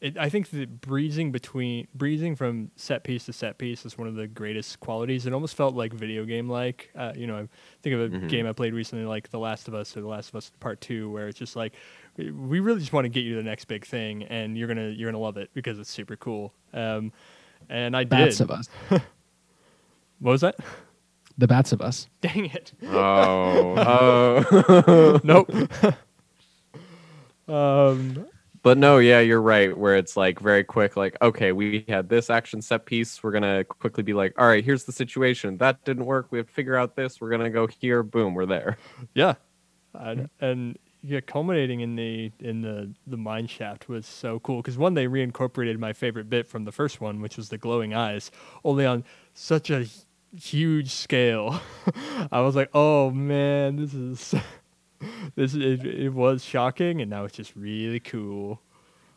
[0.04, 4.08] it, I think the breezing between breezing from set piece to set piece is one
[4.08, 5.26] of the greatest qualities.
[5.26, 6.92] It almost felt like video game like.
[6.96, 7.48] Uh, you know, I
[7.82, 8.28] think of a Mhm.
[8.30, 10.82] game I played recently, like The Last of Us or The Last of Us Part
[10.82, 11.74] Two, where it's just like
[12.18, 14.68] we- we really just want to get you to the next big thing, and you're
[14.68, 16.54] gonna you're gonna love it because it's super cool.
[16.74, 17.12] Um,
[17.70, 18.48] and I Bats did.
[18.48, 19.02] Bats of us.
[20.20, 20.56] What was that?
[21.38, 22.08] The bats of us.
[22.22, 22.72] Dang it!
[22.86, 25.20] oh, oh.
[25.24, 25.50] nope.
[27.48, 28.26] um,
[28.64, 29.78] But no, yeah, you're right.
[29.78, 33.22] Where it's like very quick, like, okay, we had this action set piece.
[33.22, 35.58] We're gonna quickly be like, all right, here's the situation.
[35.58, 36.28] That didn't work.
[36.32, 37.20] We have to figure out this.
[37.20, 38.04] We're gonna go here.
[38.04, 38.78] Boom, we're there.
[39.14, 39.36] Yeah,
[39.94, 44.78] and, and yeah, culminating in the in the the mine shaft was so cool because
[44.78, 48.32] one they reincorporated my favorite bit from the first one, which was the glowing eyes,
[48.64, 49.86] only on such a
[50.40, 51.60] huge scale.
[52.32, 54.36] I was like, oh man, this is
[55.36, 58.62] this it, it was shocking, and now it's just really cool.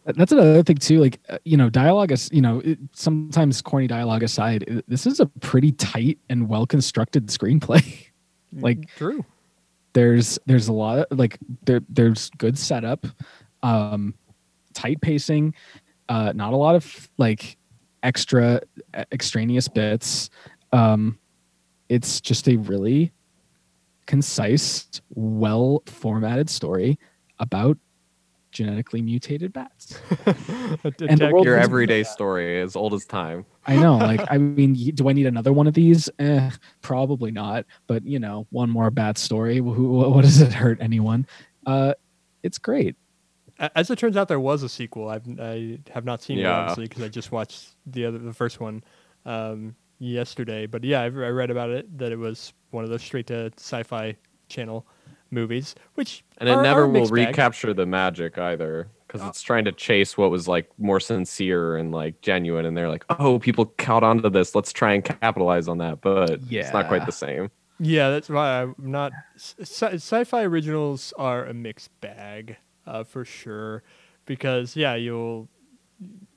[0.05, 1.01] That's another thing too.
[1.01, 5.05] Like uh, you know, dialogue is you know it, sometimes corny dialogue aside, i- this
[5.07, 7.83] is a pretty tight and well constructed screenplay.
[8.53, 9.25] Like- true.
[9.93, 13.05] there's there's a lot of, like there there's good setup,
[13.63, 14.15] um,
[14.73, 15.55] tight pacing,
[16.09, 17.57] uh, not a lot of like
[18.03, 18.61] extra
[18.97, 20.31] e- extraneous bits.
[20.73, 21.19] Um,
[21.89, 23.13] it's just a really
[24.07, 26.99] concise, well formatted story
[27.39, 27.79] about
[28.57, 29.99] genetically mutated bats.
[31.09, 33.45] And the world Your everyday story, as old as time.
[33.67, 33.99] I know.
[33.99, 36.09] Like, I mean, do I need another one of these?
[36.19, 37.67] Eh, probably not.
[37.87, 39.59] But you know, one more bat story.
[39.59, 41.27] Who, what does it hurt anyone?
[41.67, 41.95] Uh,
[42.43, 42.97] it's great.
[43.59, 45.09] As it turns out, there was a sequel.
[45.09, 48.61] I've I have not seen it obviously because I just watched the other the first
[48.61, 48.85] one
[49.25, 50.67] um, yesterday.
[50.67, 53.51] But yeah, I've, I read about it that it was one of those straight to
[53.57, 54.17] sci-fi
[54.49, 54.87] channel
[55.31, 57.27] movies, which And it are- are never a will mixed bag.
[57.29, 58.89] recapture the magic either.
[59.07, 62.67] Because it's trying to chase what was like more sincere and like genuine.
[62.67, 64.55] And they're like, oh, people caught onto this.
[64.57, 66.01] Let's try and capitalize on that.
[66.01, 67.49] But it's not quite the same.
[67.79, 69.13] Yeah, that's why I'm not.
[69.37, 73.85] Sci- sci-fi originals are a mixed bag uh, for sure,
[74.25, 75.49] because yeah, you'll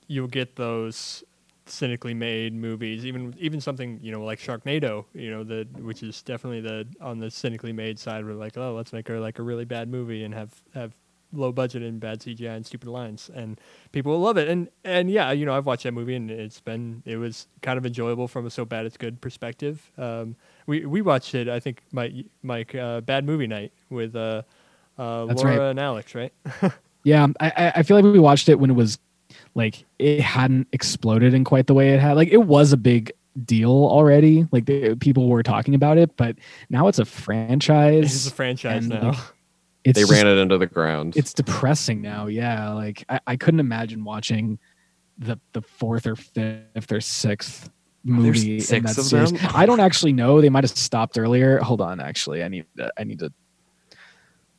[0.07, 1.23] you'll get those
[1.71, 6.21] cynically made movies, even even something you know like Sharknado, you know, the which is
[6.21, 8.25] definitely the on the cynically made side.
[8.25, 10.93] We're like, oh, let's make her like a really bad movie and have have
[11.31, 13.59] low budget and bad CGI and stupid lines, and
[13.91, 14.47] people will love it.
[14.47, 17.77] And and yeah, you know, I've watched that movie and it's been it was kind
[17.77, 19.91] of enjoyable from a so bad it's good perspective.
[19.97, 22.13] Um, we we watched it, I think, Mike,
[22.43, 24.41] Mike uh, Bad Movie Night with uh,
[24.97, 25.69] uh, Laura right.
[25.69, 26.33] and Alex, right?
[27.03, 28.99] Yeah, I, I- I feel like we watched it when it was
[29.55, 32.13] like it hadn't exploded in quite the way it had.
[32.15, 33.11] Like it was a big
[33.45, 34.47] deal already.
[34.51, 36.35] Like the, people were talking about it, but
[36.69, 38.05] now it's a franchise.
[38.13, 39.09] It's a franchise and, now.
[39.11, 39.19] like,
[39.83, 41.15] it's they just- ran it into the ground.
[41.15, 44.59] it's depressing now yeah like I, I couldn't imagine watching
[45.17, 47.69] the the fourth or fifth or sixth
[48.03, 49.51] There's movie in that of series them?
[49.53, 52.91] i don't actually know they might have stopped earlier hold on actually i need to,
[52.97, 53.31] i need to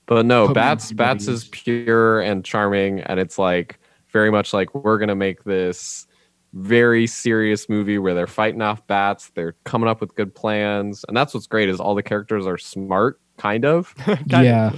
[0.07, 3.79] But no, Put me in Bats Bats is pure and charming, and it's like
[4.13, 6.07] very much like we're gonna make this
[6.53, 9.31] very serious movie where they're fighting off bats.
[9.35, 12.59] They're coming up with good plans, and that's what's great is all the characters are
[12.59, 13.95] smart, kind of.
[14.29, 14.73] Kind yeah.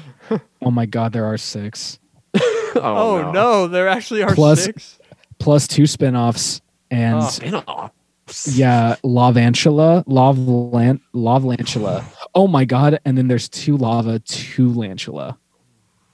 [0.62, 1.98] oh my god, there are six.
[2.74, 3.68] Oh, oh no.
[3.68, 4.98] there actually are Plus- six.
[5.38, 7.28] Plus two spin-offs and Oh.
[7.28, 8.56] Spin-offs.
[8.56, 12.02] yeah, Lavantula, Lavlan Lavlantula.
[12.34, 15.36] Oh my god, and then there's two lava, two lantula.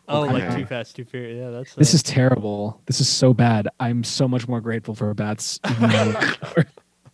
[0.09, 1.39] Oh, like Too Fast, Too Furious.
[1.39, 1.75] Yeah, that's.
[1.75, 2.81] This uh, is terrible.
[2.87, 3.69] This is so bad.
[3.79, 5.61] I'm so much more grateful for bats.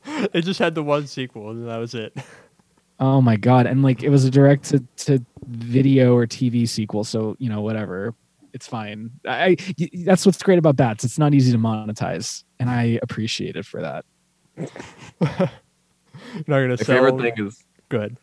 [0.07, 2.15] It just had the one sequel, and that was it.
[3.01, 3.67] oh my god.
[3.67, 7.63] And like it was a direct to, to video or TV sequel, so you know,
[7.63, 8.15] whatever.
[8.53, 9.11] It's fine.
[9.27, 9.57] I.
[10.05, 11.05] that's what's great about bats.
[11.05, 12.45] It's not easy to monetize.
[12.61, 14.05] And I appreciate it for that.
[14.57, 14.69] You're
[15.21, 15.49] not
[16.47, 16.87] gonna My sell.
[16.97, 18.17] favorite thing is Good.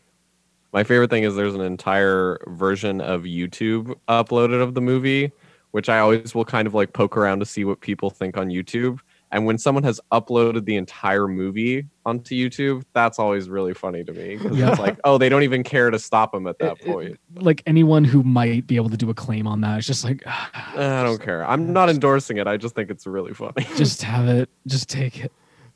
[0.72, 5.30] My favorite thing is there's an entire version of YouTube uploaded of the movie,
[5.72, 8.48] which I always will kind of like poke around to see what people think on
[8.48, 8.98] YouTube.
[9.30, 14.12] And when someone has uploaded the entire movie onto YouTube, that's always really funny to
[14.12, 14.70] me because Yeah.
[14.70, 17.20] it's like, oh, they don't even care to stop them at that It- it- point.
[17.36, 20.22] Like anyone who might be able to do a claim on that, it's just like
[20.26, 21.46] I don't care.
[21.46, 22.46] I'm not endorsing it.
[22.46, 23.66] I just think it's really funny.
[23.76, 24.48] just have it.
[24.66, 25.32] Just take it.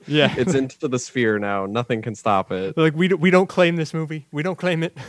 [0.06, 0.34] Yeah.
[0.36, 1.66] it's into the sphere now.
[1.66, 2.76] Nothing can stop it.
[2.76, 4.26] like we do, we don't claim this movie.
[4.32, 4.96] We don't claim it.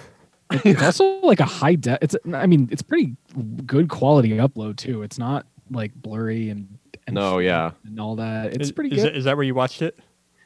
[0.64, 1.98] It's also like a high def.
[2.02, 3.18] It's I mean, it's pretty
[3.66, 5.02] good quality upload too.
[5.04, 7.72] It's not like blurry and, and No, yeah.
[7.84, 8.54] and all that.
[8.54, 9.12] It's is, pretty is good.
[9.12, 10.00] that- is that where you watched it?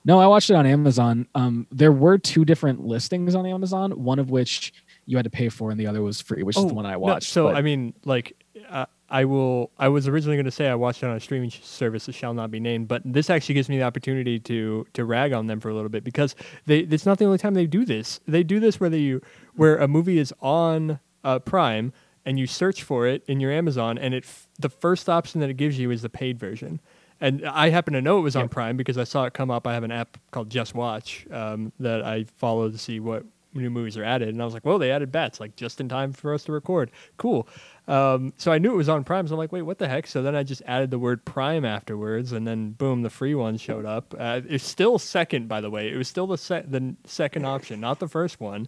[0.04, 1.28] No, I watched it on Amazon.
[1.36, 3.91] Um, there were two different listings on Amazon.
[3.91, 4.74] One of which
[5.06, 6.93] you had to pay for, and the other was free, which is the one I
[6.95, 7.30] Oh, no, watched.
[7.30, 8.34] so but- I mean, like,
[8.68, 9.72] uh, I will.
[9.78, 12.34] I was originally going to say I watched it on a streaming service that shall
[12.34, 15.59] not be named, but this actually gives me the opportunity to to rag on them
[15.59, 16.36] for a little bit because
[16.66, 16.80] they.
[16.80, 18.20] It's not the only time they do this.
[18.28, 19.20] They do this where they
[19.55, 21.93] where a movie is on uh, Prime
[22.26, 25.49] and you search for it in your Amazon, and it f- the first option that
[25.49, 26.80] it gives you is the paid version.
[27.20, 28.51] And I happen to know it was on Yep.
[28.51, 29.68] Prime because I saw it come up.
[29.68, 33.70] I have an app called Just Watch um, that I follow to see what new
[33.70, 34.30] movies are added.
[34.30, 36.51] And I was like, well, they added Bats like just in time for us to
[36.51, 36.89] record.
[37.18, 37.47] Cool.
[37.92, 39.28] Um, so I knew it was on Prime.
[39.28, 40.08] So I'm like, wait, what the heck?
[40.08, 43.58] So then I just added the word Prime afterwards, and then boom, the free one
[43.58, 44.16] showed up.
[44.18, 45.92] Uh, it's still second, by the way.
[45.92, 48.68] It was still the se- the second option, not the first one.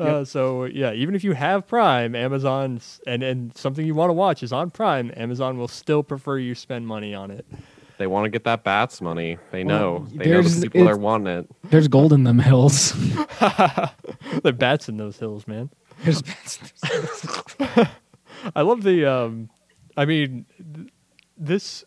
[0.00, 4.14] Uh, So yeah, even if you have Prime, Amazon and and something you want to
[4.14, 7.44] watch is on Prime, Amazon will still prefer you spend money on it.
[7.98, 9.38] They want to get that bats money.
[9.52, 9.92] They know.
[9.92, 11.50] Well, they know the people are it's- wanting it.
[11.70, 12.92] there's gold in them hills.
[14.42, 15.70] the bats in those hills, man.
[16.02, 16.22] There's
[18.54, 19.04] I love the.
[19.04, 19.50] Um,
[19.96, 20.90] I mean, th-
[21.36, 21.84] this.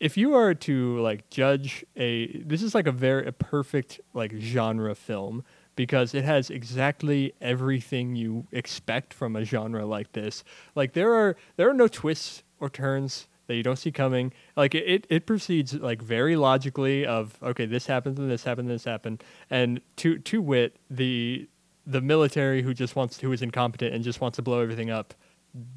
[0.00, 4.34] If you are to like judge a, this is like a very a perfect like
[4.36, 5.44] genre film
[5.76, 10.44] because it has exactly everything you expect from a genre like this.
[10.74, 14.32] Like there are there are no twists or turns that you don't see coming.
[14.56, 18.74] Like it, it, proceeds like very logically of okay, this happens and this happened and
[18.74, 19.22] this happened.
[19.50, 21.48] And to to wit, the
[21.86, 25.14] the military who just wants who is incompetent and just wants to blow everything up.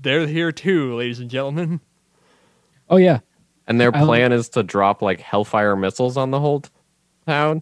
[0.01, 1.79] They're here too, ladies and gentlemen.
[2.89, 3.19] oh yeah,
[3.67, 6.63] And their I don't- plan is to drop like Hellfire missiles on the whole
[7.25, 7.61] town,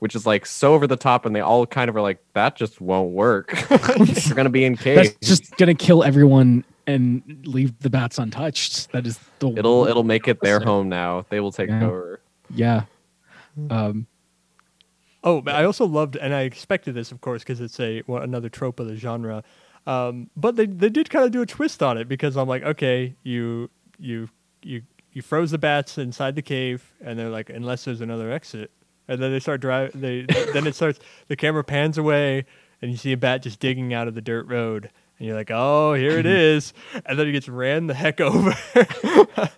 [0.00, 1.24] which is like so over the top.
[1.26, 3.52] And they all kind of are like, that just won't work.
[3.68, 5.16] They're going to be in that's caves.
[5.22, 8.92] just gonna kill everyone and leave the bats untouched.
[8.92, 11.24] That is the It'll it'll make it their home now.
[11.30, 11.84] They will take Yeah.
[11.84, 12.20] over.
[12.54, 12.82] yeah.
[13.70, 14.06] Um,
[15.26, 18.22] Oh, but I also loved, and I expected this, of course, because it's a well,
[18.22, 19.42] another trope of the genre.
[19.84, 22.62] Um, but they they did kind of do a twist on it because I'm like,
[22.62, 23.68] okay, you
[23.98, 24.28] you
[24.62, 28.70] you you froze the bats inside the cave, and they're like, unless there's another exit,
[29.08, 30.00] and then they start driving.
[30.00, 30.22] They
[30.52, 31.00] then it starts.
[31.26, 32.46] The camera pans away,
[32.80, 35.50] and you see a bat just digging out of the dirt road, and you're like,
[35.50, 36.72] oh, here it is,
[37.04, 38.54] and then he gets ran the heck over.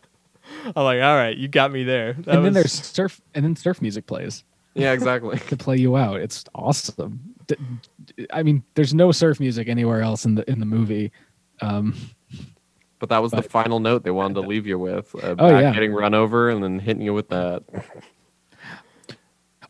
[0.75, 2.15] I'm like, all right, you got me there.
[2.15, 4.45] That and then was- there's surf, and then surf music plays
[4.79, 5.39] Yeah, exactly.
[5.49, 6.21] to play you out.
[6.21, 7.21] It's awesome.
[8.33, 11.11] I mean, there's no surf music anywhere else in the in the movie.
[11.61, 11.95] Um,
[12.99, 15.15] but that was the final note they wanted to leave you with.
[15.15, 15.73] Uh, Oh, yeah.
[15.73, 17.63] getting run over and then hitting you with that.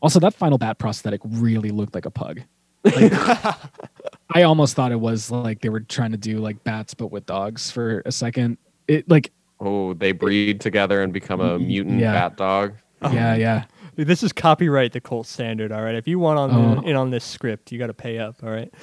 [0.01, 2.41] also, that final bat prosthetic really looked like a pug.
[2.83, 3.11] Like,
[4.35, 7.25] I almost thought it was like they were trying to do like bats but with
[7.25, 8.57] dogs for a second.
[8.87, 9.31] It like
[9.61, 12.13] Oh, they breed together and become a mutant yeah.
[12.13, 12.75] bat dog.
[13.11, 13.65] yeah yeah
[14.05, 15.95] This is copyright the Cult standard, all right.
[15.95, 16.81] If you want on Oh.
[16.81, 18.73] the, in on this script, you got to pay up, all right.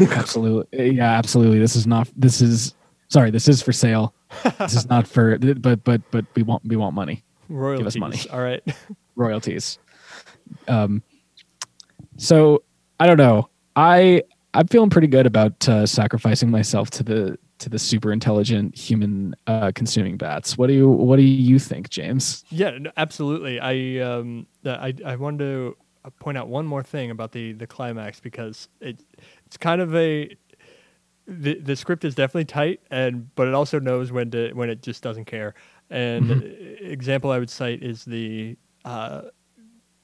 [0.00, 1.58] absolutely yeah absolutely.
[1.58, 2.74] This is not this is
[3.08, 4.14] sorry this is for sale.
[4.58, 7.96] This is not for but but but we want we want money Royalties, Give us
[7.96, 8.18] money.
[8.32, 8.62] all right.
[9.16, 9.78] royalties.
[10.68, 11.02] Um,
[12.16, 12.62] so
[12.98, 13.48] I don't know.
[13.76, 14.22] I
[14.54, 19.34] I'm feeling pretty good about uh, sacrificing myself to the to the super intelligent human
[19.46, 20.58] uh, consuming bats.
[20.58, 22.44] What do you what do you think, James?
[22.50, 23.60] Yeah, no, absolutely.
[23.60, 25.76] I um, I I wanted to
[26.18, 29.02] point out one more thing about the the climax because it
[29.46, 30.36] it's kind of a
[31.26, 34.82] the the script is definitely tight and but it also knows when to when it
[34.82, 35.54] just doesn't care.
[35.90, 36.82] And Mhm.
[36.82, 39.22] example I would cite is the uh,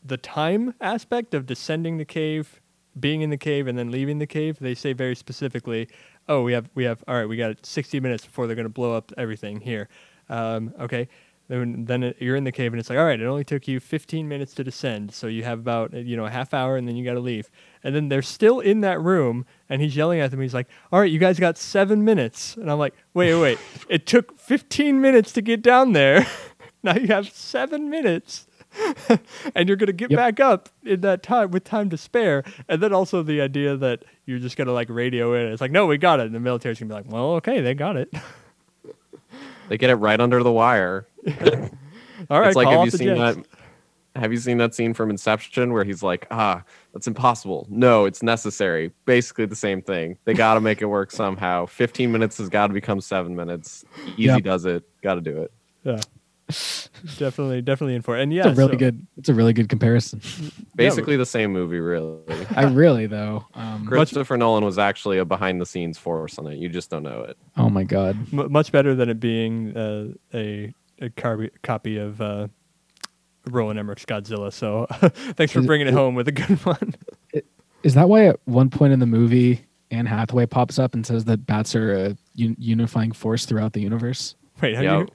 [0.05, 2.61] the time aspect of descending the cave,
[3.01, 4.59] being in the cave, and then leaving the cave.
[4.61, 5.89] They say very specifically,
[6.29, 8.95] "Oh, we have we have all right, we got 60 minutes before they're to blow
[8.95, 9.89] up everything here."
[10.29, 11.09] Um, okay,
[11.49, 13.69] then then it, you're in the cave and it's like, all right, it only took
[13.69, 16.89] you 15 minutes to descend, so you have about you know a half hour and
[16.89, 17.51] then you got to leave.
[17.85, 20.41] And then they're still in that room and he's yelling at them.
[20.41, 22.57] He's like, all right, you guys got seven minutes.
[22.57, 23.59] And I'm like, wait, wait.
[23.89, 26.27] it took 15 minutes to get down there.
[26.83, 28.47] now you have seven minutes.
[29.55, 30.19] and you're gonna get Yep.
[30.19, 34.05] back up in that time with time to spare, and then also the idea that
[34.27, 35.53] you're just gonna like radio in.
[35.53, 36.27] It's like, no, we got it.
[36.27, 38.13] And the military's gonna be like, well, okay, they got it.
[39.69, 41.09] They get it right under the wire.
[42.31, 43.37] All right, it's like call have off you the seen jets.
[43.37, 44.21] that?
[44.21, 46.63] Have you seen that scene from Inception where he's like, ah,
[46.93, 47.67] that's impossible.
[47.69, 48.93] No, it's necessary.
[49.07, 50.19] Basically the same thing.
[50.25, 51.67] They got to make it work somehow.
[51.67, 53.85] 15 minutes has got to become seven minutes.
[54.17, 54.43] Easy Yep.
[54.45, 54.85] does it.
[55.03, 55.53] Got to do it.
[55.83, 56.01] Yeah,
[57.19, 58.23] definitely, definitely in for it.
[58.23, 59.07] And yeah, it's a really so- good.
[59.17, 60.21] It's a really good comparison.
[60.77, 62.19] Basically the same movie, really.
[62.55, 63.45] I really though.
[63.55, 66.57] Um, Christopher Nolan was actually a behind the scenes force on it.
[66.59, 67.37] You just don't know it.
[67.57, 68.17] oh my god.
[68.33, 72.49] M- much better than it being uh, a a car- copy of uh,
[73.51, 74.53] Roland Emmerich's Godzilla.
[74.53, 74.87] So
[75.37, 76.95] thanks for Is bringing it home with a good one.
[77.83, 81.25] Is that why at one point in the movie Anne Hathaway pops up and says
[81.27, 84.35] that bats are a un- unifying force throughout the universe?
[84.61, 85.11] Wait, how Yep.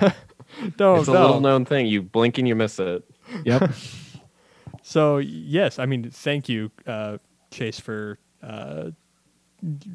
[0.00, 0.10] you?
[0.78, 1.20] no, it's a no.
[1.20, 1.86] little known thing.
[1.86, 3.04] You blink and you miss it.
[3.44, 3.72] Yep.
[4.82, 7.18] So yes, I mean, thank you, uh,
[7.50, 8.90] Chase, for uh,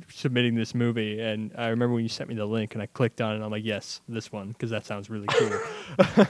[0.10, 1.20] submitting this movie.
[1.20, 3.36] And I remember when you sent me the link, and I clicked on it.
[3.36, 6.26] and I'm like, yes, this one, because that sounds really cool.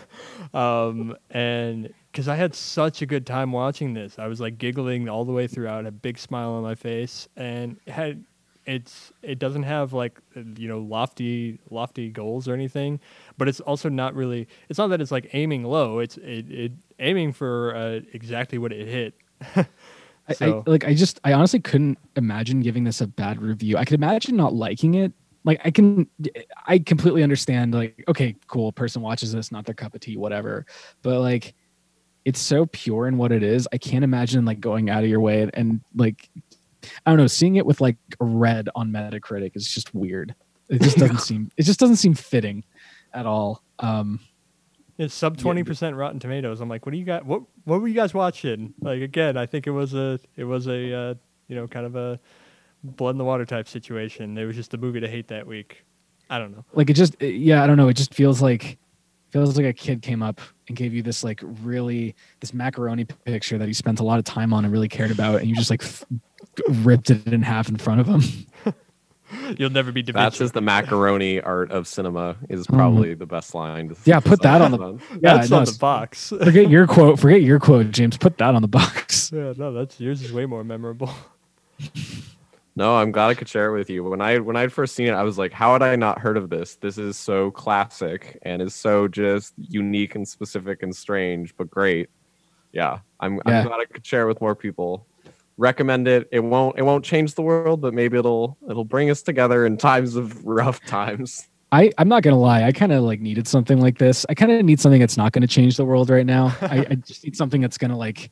[0.60, 5.08] um, and because I had such a good time watching this, I was like giggling
[5.08, 8.26] all the way throughout, a big smile on my face, and had
[8.68, 10.20] it's it doesn't have like
[10.58, 13.00] you know lofty lofty goals or anything
[13.38, 16.72] but it's also not really it's not that it's like aiming low it's it, it
[17.00, 19.14] aiming for uh, exactly what it hit
[20.28, 23.78] I, So- I like I just I honestly couldn't imagine giving this a bad review.
[23.78, 25.14] I could imagine not liking it.
[25.46, 26.08] Like I can
[26.66, 30.66] I completely understand like okay, cool, person watches this, not their cup of tea, whatever.
[31.02, 31.54] But like
[32.26, 33.70] it's so pure in what it is.
[33.72, 36.30] I can't imagine like going out of your way and, and like
[37.06, 40.36] I don't know, seeing it with like a red on Metacritic is just weird.
[40.70, 42.64] It just doesn't seem it just doesn't seem fitting
[43.14, 43.64] at all.
[43.80, 44.20] Um
[44.98, 46.60] it's sub 20% rotten tomatoes.
[46.60, 48.74] I'm like what do you got what what were you guys watching?
[48.82, 51.14] Like again i think it was a it was a uh,
[51.48, 52.20] you know kind of a
[52.84, 54.38] blood in the water type situation.
[54.38, 55.84] It was just a movie to hate that week.
[56.30, 56.66] I don't know.
[56.74, 57.88] Like it just yeah i don't know.
[57.88, 58.78] It just feels like
[59.32, 63.58] feels like a kid came up and gave you this like really this macaroni picture
[63.58, 65.70] that he spent a lot of time on and really cared about and you just
[65.70, 66.04] like f-
[66.84, 68.22] ripped it in half in front of him
[69.58, 70.46] you'll never be Da That's Vinci.
[70.46, 73.90] just the macaroni art of cinema is probably the best line.
[73.90, 74.08] to- Mm.
[74.08, 75.00] Yeah, to put that on it the- up.
[75.22, 78.56] yeah that's no, on the box forget your quote forget your quote james put that
[78.56, 81.10] on the box yeah no that's yours is way more memorable
[82.78, 84.04] No, I'm glad I could share it with you.
[84.04, 86.38] When I when I first seen it, I was like, how had I not heard
[86.38, 86.76] of this?
[86.76, 92.12] This is so classic and is so just unique and specific and strange, but great.
[92.72, 93.62] Yeah, I'm, Yeah.
[93.62, 95.08] I'm glad I could share it with more people.
[95.58, 96.30] Recommend it.
[96.32, 99.78] It won't it won't change the world, but maybe it'll it'll bring us together in
[99.78, 101.48] times of rough times.
[101.72, 102.62] I, I'm not gonna lie.
[102.62, 104.24] I kind of like needed something like this.
[104.30, 106.56] I kind of need something that's not gonna change the world right now.
[106.62, 108.30] I, I just need something that's gonna like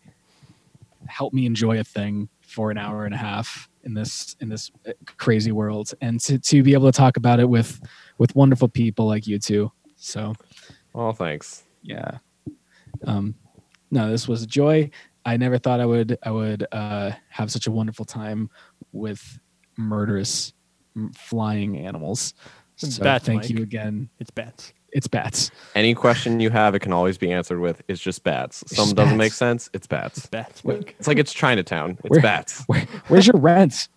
[1.07, 4.71] help me enjoy a thing for an hour and a half in this in this
[4.87, 7.79] uh, crazy world, and to to be able to talk about it with
[8.17, 9.71] with wonderful people like you two.
[9.95, 10.33] So
[10.93, 11.63] Oh, thanks.
[11.83, 12.17] yeah,
[13.05, 13.35] um,
[13.91, 14.89] no, this was a joy.
[15.25, 18.49] I never thought I would I would uh, have such a wonderful time
[18.91, 19.39] with
[19.77, 20.53] murderous
[21.13, 22.33] flying animals.
[22.77, 23.49] So Bats, thank Mike.
[23.49, 24.09] you again.
[24.19, 25.51] it's bats It's bats.
[25.75, 28.61] Any question you have, it can always be answered with it's just bats.
[28.63, 29.17] It's Some just doesn't bats.
[29.17, 30.25] make sense, it's it's bats.
[30.27, 31.97] bats It's like it's Chinatown.
[32.03, 32.63] It's Where- bats.
[32.67, 33.89] Where, where's your rent?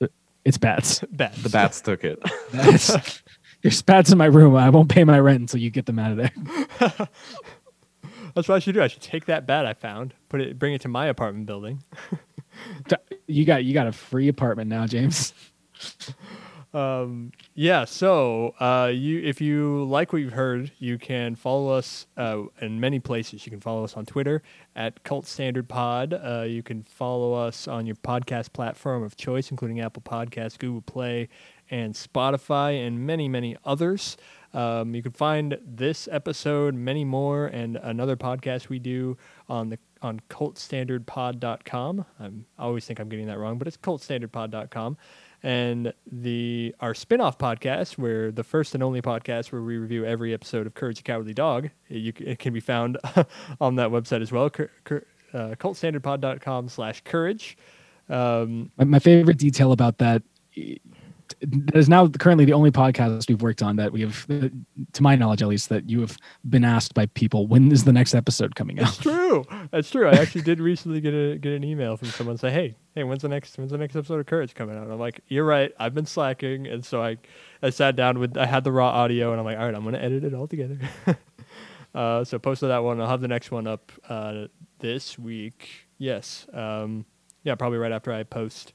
[0.00, 0.06] Uh,
[0.44, 1.00] It's bats.
[1.10, 2.22] bats The bats took it.
[2.52, 3.22] Bats.
[3.62, 4.54] There's bats in my room.
[4.54, 6.32] I won't pay my rent until you get them out of there.
[8.34, 10.74] that's what i should do i should take that bat i found put it bring
[10.74, 11.80] it to my apartment building
[13.28, 15.32] You got you got a free apartment now, James.
[16.74, 22.06] Um, yeah, so uh, you if you like what you've heard, you can follow us
[22.16, 23.46] uh, in many places.
[23.46, 24.42] You can follow us on Twitter
[24.74, 26.12] at Cult Standard Pod.
[26.12, 30.82] Uh, you can follow us on your podcast platform of choice, including Apple Podcasts, Google
[30.82, 31.28] Play,
[31.70, 34.16] and Spotify, and many, many others.
[34.52, 39.16] Um, you can find this episode, many more, and another podcast we do
[39.48, 42.04] on the on cultstandardpod.com.
[42.20, 42.30] I
[42.62, 44.96] always think I'm getting that wrong, but it's cultstandardpod.com.
[45.42, 50.32] And the our spin-off podcast, where the first and only podcast where we review every
[50.32, 52.98] episode of Courage the Cowardly Dog, you, it can be found
[53.60, 54.48] on that website as well, uh,
[55.56, 57.58] cultstandardpod.com slash courage.
[58.08, 60.22] Um, My, my favorite detail about that
[60.56, 60.76] eh,
[61.40, 65.16] that is now currently the only podcast we've worked on that we have, to my
[65.16, 66.16] knowledge at least, that you have
[66.48, 68.86] been asked by people when is the next episode coming out.
[68.86, 69.44] That's true.
[69.70, 70.08] That's true.
[70.08, 73.22] I actually did recently get a get an email from someone say, "Hey, hey, when's
[73.22, 75.72] the next when's the next episode of Courage coming out?" And I'm like, "You're right.
[75.78, 77.16] I've been slacking." And so I
[77.62, 79.82] I sat down with I had the raw audio and I'm like, "All right, I'm
[79.82, 80.78] going to edit it all together."
[81.94, 83.00] uh, so posted that one.
[83.00, 84.46] I'll have the next one up uh,
[84.80, 85.86] this week.
[85.98, 86.46] Yes.
[86.52, 87.06] Um,
[87.44, 88.72] yeah, probably right after I post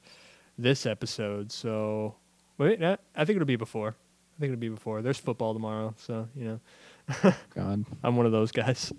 [0.56, 1.52] this episode.
[1.52, 2.14] So
[2.60, 3.88] wait, I think it'll be before.
[3.88, 5.02] I think it'll be before.
[5.02, 7.84] There's football tomorrow, so you know God.
[8.04, 8.92] I'm one of those guys.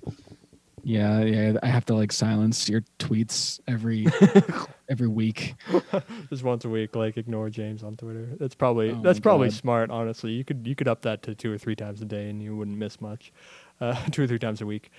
[0.84, 1.54] Yeah, yeah.
[1.62, 4.08] I have to like silence your tweets every
[4.90, 5.54] every week.
[6.30, 9.54] just once a week like ignore james on twitter that's probably Oh that's probably God.
[9.56, 12.30] smart honestly you could you could up that to two or three times a day
[12.30, 13.32] and you wouldn't miss much
[13.80, 14.90] uh, two or three times a week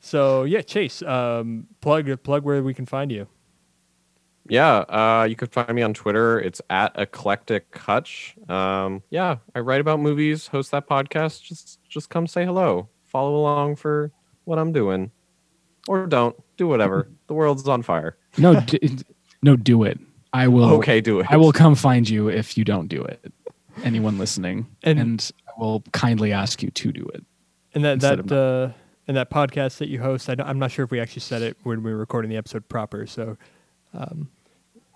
[0.00, 3.26] so yeah chase um, plug plug where we can find you
[4.48, 6.40] Yeah, uh, you can find me on Twitter.
[6.40, 8.34] It's at eclectic hutch.
[8.48, 11.42] Um, yeah, I write about movies, host that podcast.
[11.42, 12.88] Just just come say hello.
[13.04, 14.10] Follow along for
[14.44, 15.10] what I'm doing,
[15.88, 17.08] or don't do whatever.
[17.28, 18.16] the world's on fire.
[18.36, 18.98] No, d-
[19.42, 19.98] no, do it.
[20.32, 20.70] I will.
[20.74, 21.26] Okay, do it.
[21.30, 23.32] I will come find you if you don't do it.
[23.84, 27.24] Anyone listening, And- and, I will kindly ask you to do it.
[27.74, 28.72] and that that uh,
[29.06, 31.56] and that podcast that you host I am not sure if we actually said it
[31.62, 33.36] when we were recording the episode proper so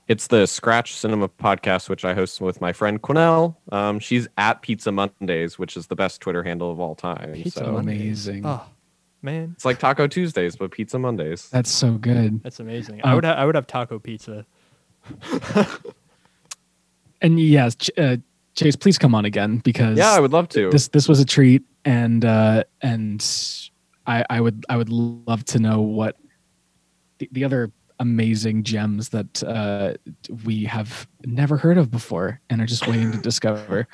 [0.09, 3.57] It's the Scratch Cinema podcast, which I host with my friend Quinell.
[3.73, 7.33] Um, she's at Pizza Mondays, which is the best Twitter handle of all time.
[7.33, 8.43] Pizza so Amazing.
[8.47, 8.65] oh
[9.23, 11.49] man it's like Taco Tuesdays, but Pizza Mondays.
[11.51, 12.41] That's so good.
[12.45, 14.47] that's amazing Um, i would ha- i would have taco pizza
[17.23, 18.17] And yes, Ch- uh,
[18.55, 20.71] Chase, please come on again because Yeah, I would love to.
[20.71, 23.25] this this was a treat, and uh, and
[24.07, 26.17] I I would I would love to know what
[27.19, 29.95] the, the other amazing gems that uh,
[30.45, 33.89] we have never heard of before and are just waiting to discover.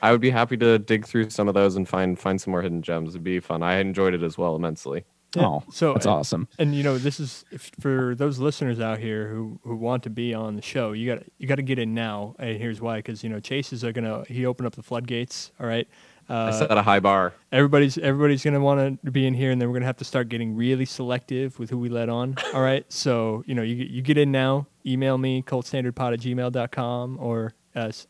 [0.00, 2.62] I would be happy to dig through some of those and find find some more
[2.62, 3.10] hidden gems.
[3.10, 3.62] It'd be fun.
[3.62, 5.04] I enjoyed it as well immensely.
[5.36, 6.48] Yeah, Oh, so that's and- awesome.
[6.58, 10.10] and you know this is if, for those listeners out here who who want to
[10.10, 12.96] be on the show you got you got to get in now and here's why
[12.98, 15.88] because you know chase is gonna he opened up the floodgates all right
[16.32, 17.34] I uh, set a high bar.
[17.52, 20.28] everybody's everybody's gonna want to be in here and then we're gonna have to start
[20.28, 24.00] getting really selective with who we let on all right so you know you, you
[24.02, 28.06] get in now email me cultstandardpod at gmail.com or uh, s-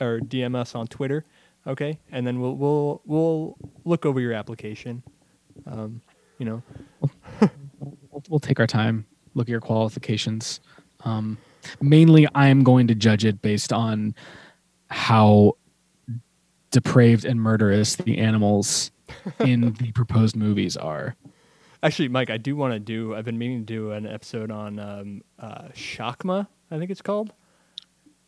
[0.00, 1.24] or dm us on twitter
[1.66, 5.02] okay and then we'll we'll we'll look over your application
[5.66, 6.00] um,
[6.38, 6.62] you know
[7.80, 9.04] We'll, we'll take our time,
[9.34, 10.60] look at your qualifications.
[11.04, 11.36] Um,
[11.82, 14.14] mainly, I am going to judge it based on
[14.88, 15.56] how
[16.76, 18.90] depraved and murderous the animals
[19.40, 21.16] in the proposed movies are.
[21.82, 23.14] Actually, Mike, I do want to do.
[23.14, 26.48] I've been meaning to do an episode on um, uh, Shakma.
[26.70, 27.32] I think it's called.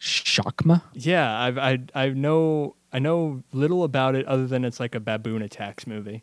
[0.01, 0.81] Shakma.
[0.95, 5.01] Yeah, I've, I I know I know little about it other than it's like a
[5.01, 6.23] baboon attacks movie.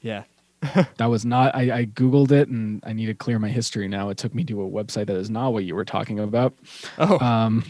[0.00, 0.22] Yeah,
[0.96, 1.54] That was not.
[1.54, 4.08] I, I googled it, and I need to clear my history now.
[4.08, 6.54] It took me to a website that is not what you were talking about.
[6.98, 7.64] Oh, Um,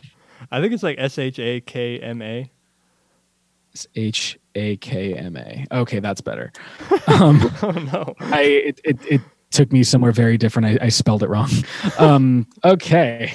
[0.53, 1.19] I think it's like S
[3.95, 5.41] H A K M A.
[5.47, 5.81] it's H A K M A.
[5.81, 6.53] Okay, that's better.
[7.09, 8.15] Um, Oh no.
[8.21, 10.81] I it, it, it took me somewhere very different.
[10.83, 11.51] I, I spelled it wrong.
[11.99, 13.33] Um, okay.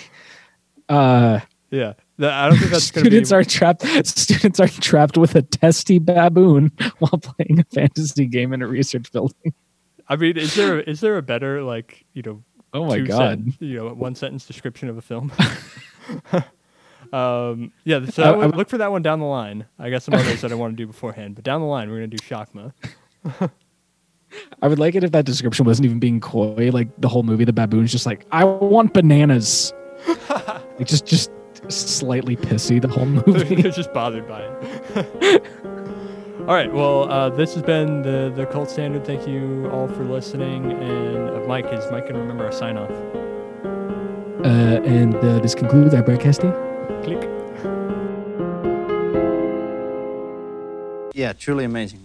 [0.90, 1.40] Uh,
[1.72, 3.16] Yeah, I don't think that's going to be.
[3.26, 3.82] students are trapped.
[4.08, 9.12] Students are trapped with a testy baboon while playing a fantasy game in a research
[9.12, 9.54] building.
[10.08, 13.18] I mean, is there is there a better like you know Oh my god!
[13.44, 15.32] sen- you know one sentence description of a film?
[17.14, 19.66] Um, yeah, so I- I- look for that one down the line.
[19.80, 21.99] I got some others that I want to do beforehand, but down the line we're
[21.99, 22.74] going to do Shakma.
[24.64, 26.72] I would like it if that description wasn't even being coy.
[26.74, 29.72] Like the whole movie, the baboon's just like, "I want bananas."
[30.30, 31.30] like just just
[31.70, 33.61] slightly pissy the whole movie.
[33.61, 35.43] They're just bothered by it.
[36.39, 36.74] all right.
[36.74, 39.05] Well, uh, this has been the the cult standard.
[39.05, 40.72] Thank you all for listening.
[40.72, 42.89] And uh, Mike is Mike can remember our sign off.
[44.43, 46.51] Uh, and uh, this concludes our broadcasting.
[47.04, 47.22] Click.
[51.14, 52.04] Yeah, truly amazing.